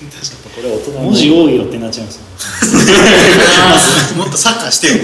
[0.00, 2.22] れないこれ大人の文字多いよってなっちゃいますよ。
[2.22, 2.32] ね
[4.22, 4.94] もっとサッカーしてよ。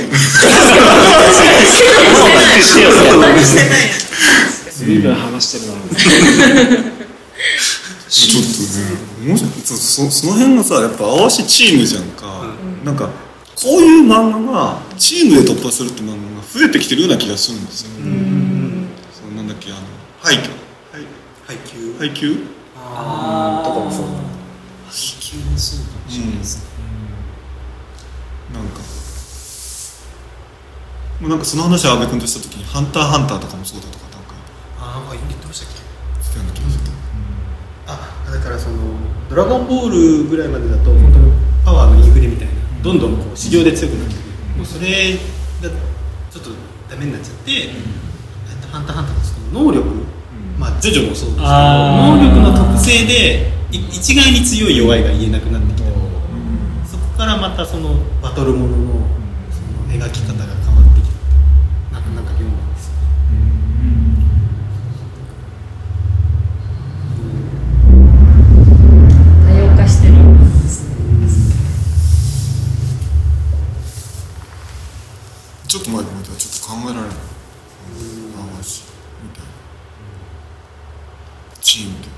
[2.61, 2.91] してよ。
[4.77, 5.75] 随分話してるな。
[8.09, 8.49] ちょっと
[9.29, 12.55] ねもしそそその辺がさやっぱ合わせチームじゃんか、
[12.85, 13.07] なんか
[13.55, 16.19] こういう漫画がチームで突破するって漫画が
[16.53, 18.01] 増えてきてるような気がするんですよ、そ
[19.29, 19.81] のなんだっけあの
[20.21, 20.51] 配給
[21.47, 22.37] 配給配給
[22.77, 24.07] あとかもそう。
[24.07, 24.28] だ
[25.29, 26.65] 配給もそうかもしれないですね、
[28.55, 28.81] なんか。
[31.21, 34.35] もうなんかその話を阿部君とした時に「ハンターハンター」とかもそうだとかなんか。
[34.79, 35.81] ああ言ってましたっけ
[36.15, 36.85] 言ってたような気がする
[37.89, 38.77] あだからその
[39.29, 41.33] 「ドラゴンボール」ぐらいまでだと本当に
[41.65, 42.53] パワーのインフレみたいな
[42.83, 44.23] どんどんこう修行で強くなってくる
[44.59, 45.19] もうそれが
[46.31, 46.51] ちょっと
[46.89, 47.75] ダメになっちゃって
[48.71, 49.17] 「ハンターハンター」
[49.53, 49.89] の能力
[50.59, 55.89] まあジョジョもそうですけど能力の特性でい一概に強い弱いが言えなくなってきた。
[56.87, 58.77] そこからまたそのバトルものの
[59.51, 61.15] その描き方が変わってきて
[61.93, 62.95] なんかなんか読んだんですよ
[69.45, 70.15] 多様化してる
[75.69, 77.17] ちょっと前で見たらちょっと考えられない
[78.57, 78.85] 話
[79.23, 79.47] みたいな
[81.61, 82.09] チームで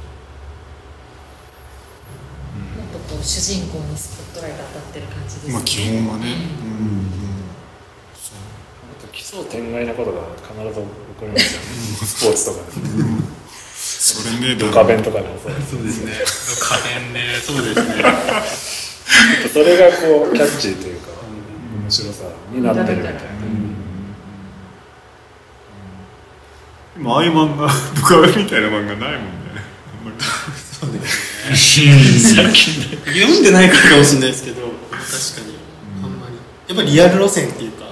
[2.79, 6.27] もっとこう主人公にスポットライト当たってる感じですねまあ基本はね
[6.63, 7.11] うんうん
[8.15, 8.39] そう
[8.87, 10.87] なんか奇想天外なことが必ず起
[11.21, 11.67] こりますよね
[12.07, 12.73] スポーツとかで
[13.77, 14.57] それね。
[14.57, 15.83] ドカベンとかでもそうですそう？
[15.85, 17.75] ですね家電ねそうで。
[17.75, 17.87] すね
[19.53, 21.09] それがこうキャッチーというか
[21.83, 23.21] 面白さになってるみたいな
[26.97, 29.31] 今ああいう漫画ドカベンみたいな漫画ないもん。
[29.31, 29.31] ね
[30.83, 31.01] あんまり
[33.21, 35.57] 読んでないからかもしれないですけど確かに。
[36.03, 36.37] あんまり。
[36.69, 37.85] やっぱりリアル路線っていうか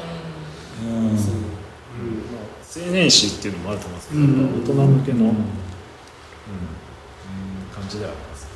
[2.90, 5.35] 年誌っていうのもあると思うんですけど、うん大人向けの、うん。
[7.78, 8.48] 感じではあります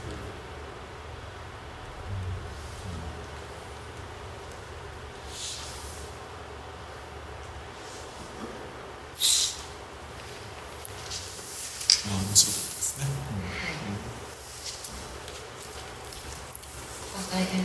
[12.09, 13.07] まあ面白かったですね
[17.15, 17.65] 番外編い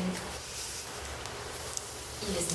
[2.32, 2.54] いです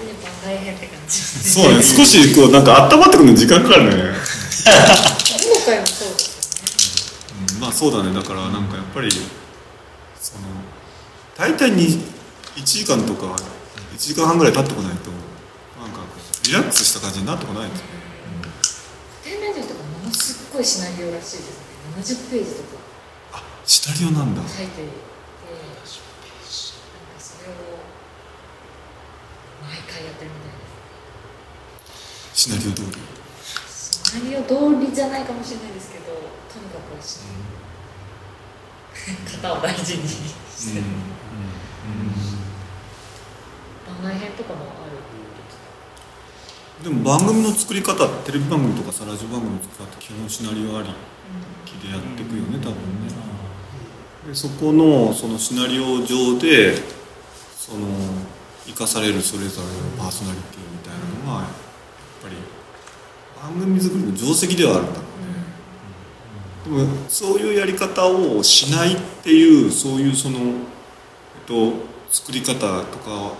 [0.00, 1.18] ねいい感じで番外編って感じ。
[1.18, 4.14] そうね少しこうなんか温まってくるのに時間かかるね。
[4.60, 7.24] 今回もそうです
[7.54, 8.12] うんまあそうだね。
[8.14, 9.10] だからなんかやっぱり
[10.20, 10.44] その
[11.36, 12.02] 大体に
[12.56, 13.36] 1時間とか
[13.94, 15.10] 1時間半ぐらい経ってこないと
[15.80, 16.00] なんか
[16.46, 17.92] リラックスした感じになってこないんですよね。
[17.94, 18.52] よね
[19.24, 22.28] 天然人とかものすっごいシナリオらしいですね。
[22.28, 22.80] 70ページとか。
[23.32, 24.42] あシナリオなんだ。
[24.42, 25.86] 書いていてなんか
[27.18, 27.79] それを
[29.62, 30.64] 毎回やってるみたいで
[32.32, 32.48] す。
[32.48, 32.98] シナリオ通り。
[33.68, 37.60] シナリオ通りじゃないかもしれないですけどとにかくシナリオ。
[39.40, 40.84] 型を大事にしてる、
[43.86, 45.00] 番外編とかもある
[46.84, 50.88] でも番組の作り方テレビ番組とかさラジオ番組の作り方って基本シナリオあり
[51.66, 52.74] きでやっていくよね多分
[53.04, 53.12] ね
[54.26, 56.74] でそこのそのシナリオ上で
[57.58, 57.86] その
[58.70, 61.50] 生かされるそれぞれのパーソナリティみたいなのがやっ
[62.22, 62.36] ぱり
[63.42, 65.00] 番組作りの定石ではあるんだろ
[66.68, 66.84] うね。
[66.84, 70.52] でもそういうやり方をしないっていうそういうその、えっ
[71.46, 71.72] と、
[72.10, 73.32] 作り方とか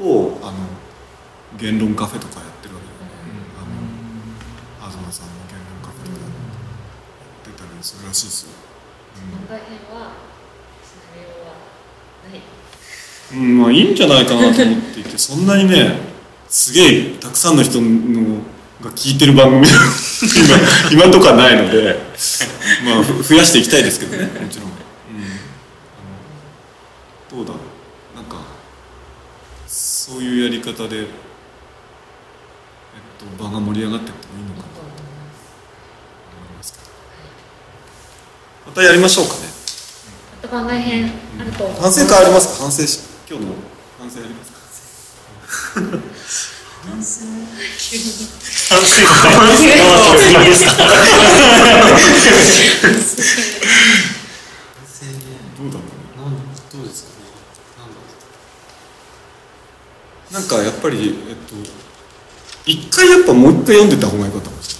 [0.00, 0.54] をあの
[1.58, 3.12] 言論カフェとかやってるわけだよね、
[4.80, 6.32] あの東さんの言論カフェとかや
[7.52, 8.52] ってたりするらしいですよ、
[9.48, 10.16] 番外編は
[10.80, 11.52] シナリオは
[12.32, 12.61] ない。
[13.34, 15.96] うんまあいいんじゃないかなと思っていてそんなにね
[16.48, 16.82] すげ
[17.12, 18.38] えたくさんの人の
[18.82, 19.76] が聞いてる番組今
[20.92, 21.96] 今のところはないので
[22.84, 24.70] まあふ増やしていきたいですけどねもちろん、う
[27.34, 27.58] ん、どうだろ
[28.14, 28.16] う。
[28.16, 28.36] なんか
[29.66, 31.06] そういうやり方で、えっ
[33.18, 34.90] と、場が盛り上がっていってもいいのかなとと思
[36.52, 36.84] いますけど。
[38.66, 39.40] またやりましょうかね。
[40.42, 41.10] また番外編
[41.40, 41.80] あると思う。
[41.80, 42.64] 反省会ありますか？
[42.64, 42.98] 反省し
[43.32, 43.54] 今日の
[43.98, 44.58] 反省ありますか？
[46.84, 47.24] 反省
[47.78, 48.02] 急に
[48.68, 49.88] 反省反省反
[50.52, 50.68] 省
[55.56, 56.30] どうだろうなん
[56.70, 57.24] どうですかね
[57.78, 58.04] なんだろ
[60.30, 61.54] うなんかやっぱり、えっと、
[62.66, 64.76] 一回やっぱもう一回読んでた方がよかったかもし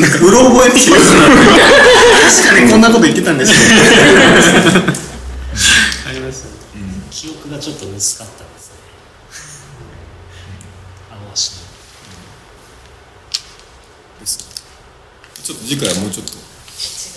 [0.00, 3.58] なんかうろ覚えって言いますね確かにこんなこと言ってたんですよ
[6.08, 6.53] ありました
[7.24, 8.76] 記憶がちょっと薄かったですね
[11.10, 11.64] 青足の
[14.20, 14.44] ですね。
[15.42, 16.32] ちょっと次回はもうちょっと、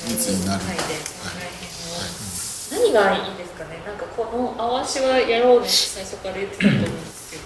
[0.08, 7.44] 密になるう回で番外編を何がいいですかねなんかこの「あわしはやろうね」って最初から言ってたと思うんですけど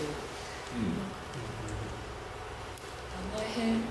[3.34, 3.82] 番外編ね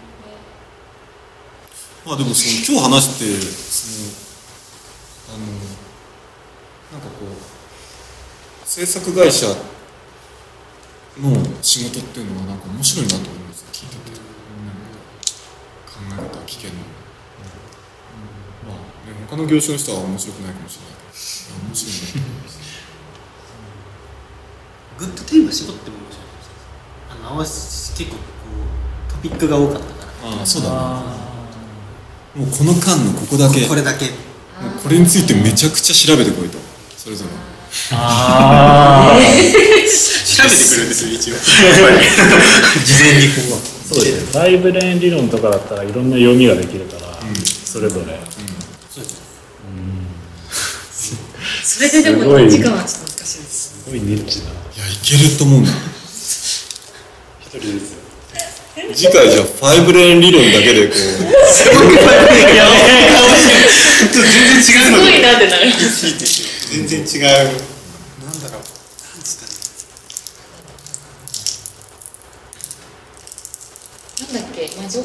[2.06, 5.46] まあでもその今日話してそのあの
[6.92, 7.49] なんかこう
[8.70, 9.56] 制作会社の
[11.60, 16.78] 仕事っていうのはなんか面白いなと思います聞いてて、考え方聞けるの、
[18.68, 18.78] まあ、
[19.10, 20.94] ね、他の業種の人は面白くないかもしれない。
[20.94, 21.02] け
[21.50, 22.60] ど面白いなと思います。
[25.00, 28.22] グッドテーマ絞っても面白いかもしれないあの合わせ結構こ
[29.10, 30.38] うトピックが多かったから。
[30.38, 30.70] ああそうだ。
[30.70, 30.76] ね
[32.36, 33.66] もうこの間のここだけ。
[33.66, 34.10] これだけ
[34.62, 36.56] もうこれについてめちゃくちゃ調べてこいと。
[36.96, 37.49] それぞれ
[37.92, 41.34] あ調べてくるんですよ一応
[42.84, 45.92] 事前にこうそうですね大ブレーン理論とかだったらい。
[45.92, 47.12] ろんな読みができるから、
[47.64, 48.06] それぞれ、
[48.88, 49.30] そうです
[51.62, 55.70] それででもすごい2時間はちょっと難しいですすごいニッチないやいけると思うんだ
[57.40, 58.00] 一人ずつ
[58.94, 61.86] 次回じゃあファイブレーン理論だけでこう全然
[64.50, 65.70] 違うのすごいなってなる
[66.70, 67.22] 全然違う。
[67.22, 68.52] なんだろう。
[68.52, 69.46] なんですか
[74.24, 74.70] ねなんだっけ？
[74.80, 75.00] 魔女？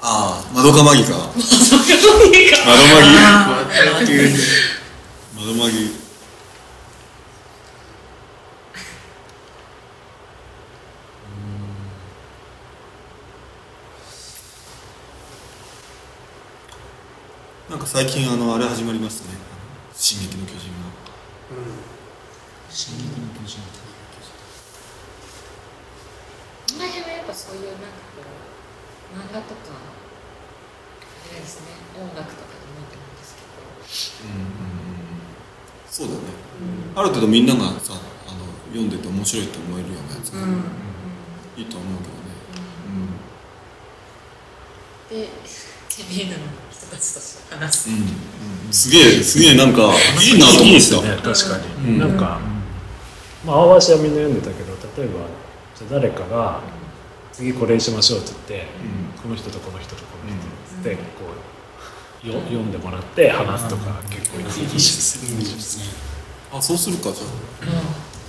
[0.00, 1.10] ああ窓かマギか。
[1.10, 1.42] マ
[4.04, 4.12] ギ
[5.36, 5.90] 窓マギ
[17.70, 19.28] なんか最近あのあれ始まりますね
[19.98, 20.94] 「進撃の巨人」が
[22.70, 23.58] 進撃の巨人
[26.70, 31.66] この辺はやっぱそういうなんかこう漫画とかあれですね
[31.98, 33.42] 音楽とかでもいいと思うんですけ
[34.22, 34.38] ど。
[35.90, 36.20] そうだね、
[36.94, 40.62] ある程度みんながさあの読んでて面白いと思えるようなやつがうん
[41.56, 42.08] いいと思うけ
[45.10, 45.28] どね、で
[45.88, 46.46] 手ビールの
[46.78, 47.90] 人たちと話す。
[47.90, 47.96] うん。
[47.96, 48.02] うん
[48.70, 49.80] すげえすげえなんか
[50.20, 51.98] いいなと思ってたね確かに、うん。
[51.98, 52.38] なんか、
[53.46, 55.24] まあ青足はみんな読んでたけど例えば
[55.74, 56.60] じゃあ誰かが
[57.32, 58.66] 次これにしましょうって言って、
[59.22, 61.02] この人とこの人とこの人っつってこ
[62.24, 64.44] うよ読んでもらって話すとか結構いい。
[64.44, 65.84] ですねいいですね。
[66.52, 67.14] あそうするかじゃあ。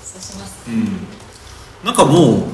[0.01, 0.69] そうします。
[0.69, 1.07] うん。
[1.83, 2.45] なんかもうあの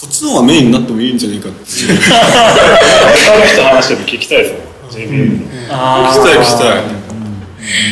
[0.00, 1.98] そっちの方がメインになってもいいんじゃないかっていう。
[2.00, 6.88] 他の人話しても聞きたいですもん JBL の、あ聞きたい聞きたい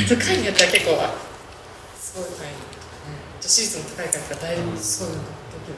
[0.09, 0.17] そう。
[0.19, 1.13] 回によっては結構あ
[2.01, 5.75] すごい回女子率の高い回とかだいぶすごいなんかできる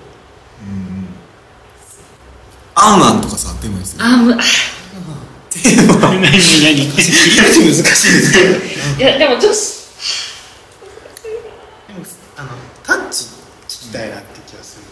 [2.76, 4.36] アンアンとかさでもいいですよあーむあ
[5.50, 7.90] 何何何難しいです
[8.98, 9.80] いやでも女子
[11.88, 11.98] でも
[12.36, 12.48] あの
[12.84, 13.39] タッチ聞
[13.80, 14.84] きたいなって気がする。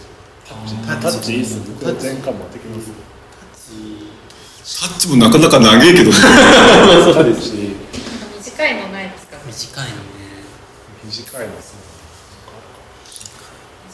[0.86, 2.88] タッチいいっす僕は前回持ってきます。
[2.88, 4.80] タッチ。
[4.88, 6.12] タッチもなかなか長いけどね。
[7.12, 7.76] そうですし。
[8.44, 9.36] 短いのないですか？
[9.46, 10.02] 短いのね。
[11.04, 11.60] 短いの。
[11.60, 11.74] す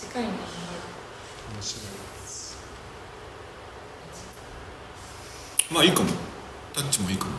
[0.00, 0.28] 短いの。
[0.28, 0.36] 面
[1.60, 1.84] 白い
[5.70, 6.10] まあいいかも
[6.74, 7.30] タッチもいいかも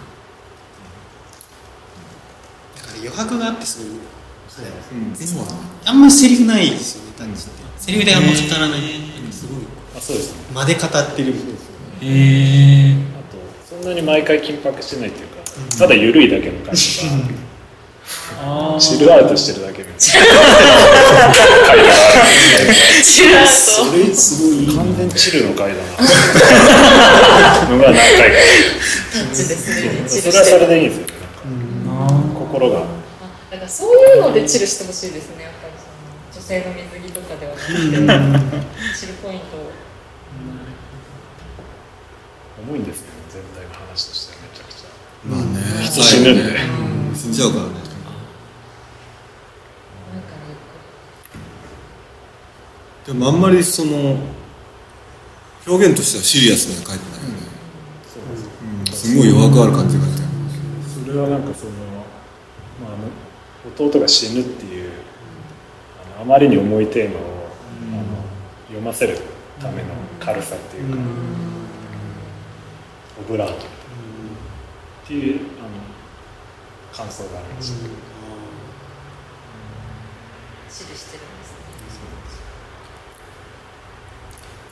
[2.76, 8.82] だから余白があってすごいうんそうだねあんまりセリフないですよねタッチってセリフであんま語らない
[9.32, 9.64] すごい
[9.96, 11.34] あそうですね間で語ってる
[12.02, 13.38] へえあと
[13.68, 15.36] そんなに毎回緊迫してないっていうか、
[15.80, 17.02] ただ緩いだけの感じ。
[17.06, 20.30] があチルアウトしてるだけみたいチラッと
[23.40, 25.82] なすごい完全チルの回だな
[27.70, 28.38] のが何回か
[30.08, 31.08] それはそれでいいんですよ。
[31.08, 31.14] ね
[31.88, 32.82] なんか心があ
[33.50, 35.65] だからそういうのでチルしてほしいですねやっぱ
[36.46, 37.74] 性の水着とかではなくて
[38.98, 39.58] チルポイント。
[39.58, 39.72] を
[42.68, 44.90] 重いんですよね全体の話としてはめちゃくちゃ。
[45.26, 45.86] まあね。
[45.86, 46.60] 人死ぬんでね
[47.16, 47.86] 死んじゃうからね。
[53.06, 54.18] でもあんまりその
[55.68, 57.38] 表現としてはシリアスには書いてないよね、
[58.88, 60.24] うん、すごい弱くある感じがして
[61.06, 61.72] それはなんかその、
[62.82, 64.74] まああの、弟が死ぬっていう
[66.26, 68.03] まりに重いテーマを、あの
[68.68, 69.18] 読ませる
[69.60, 69.89] ための
[70.19, 70.99] 軽さっていうか、
[73.19, 73.56] オブラート。
[73.56, 75.69] っていうあの
[76.91, 77.88] 感想がありました、
[81.18, 81.60] るんですね。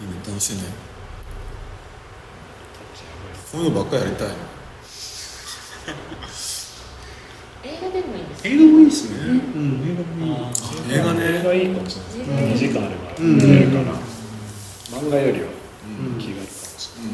[0.02, 0.14] いいね。
[0.28, 0.64] 楽しいね
[3.52, 4.34] こういうのばっかりやりたいな
[7.66, 9.16] 映画でもいいです映画もいいですね。
[9.20, 9.22] う
[9.58, 9.82] ん。
[9.88, 10.34] 映画もいい
[10.94, 11.40] 映画ね。
[11.40, 12.10] 映画いいかもしれな
[12.42, 12.50] い。
[12.52, 13.38] ですね2時間あればうん。
[13.38, 13.84] 見れるから、
[15.00, 15.48] 漫画よりは。
[16.20, 17.14] 気があるかもしれない、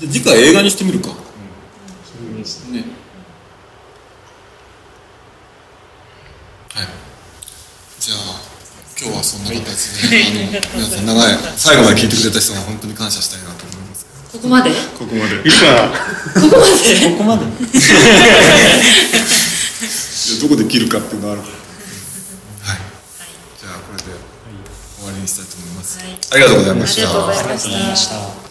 [0.00, 1.08] で次回映画にしてみるか。
[1.08, 1.14] ね。
[6.74, 6.86] はい。
[8.00, 8.18] じゃあ
[9.00, 10.24] 今日はそんな形で、あ
[10.76, 13.73] の皆さん長い最後まで聞いてくれた人は本当に感謝したいなと思います
[14.44, 14.70] ここまで？
[14.70, 14.76] こ
[15.06, 15.38] こまで。
[15.38, 16.68] ここまで？
[17.08, 17.46] ここまで。
[20.42, 21.40] どこで切るかっていうのがある。
[21.40, 21.50] はい。
[23.58, 24.04] じゃあこれで
[24.98, 26.18] 終わりにしたいと思います、はい。
[26.32, 27.08] ありがとうございました。
[27.08, 28.43] ありがとうございました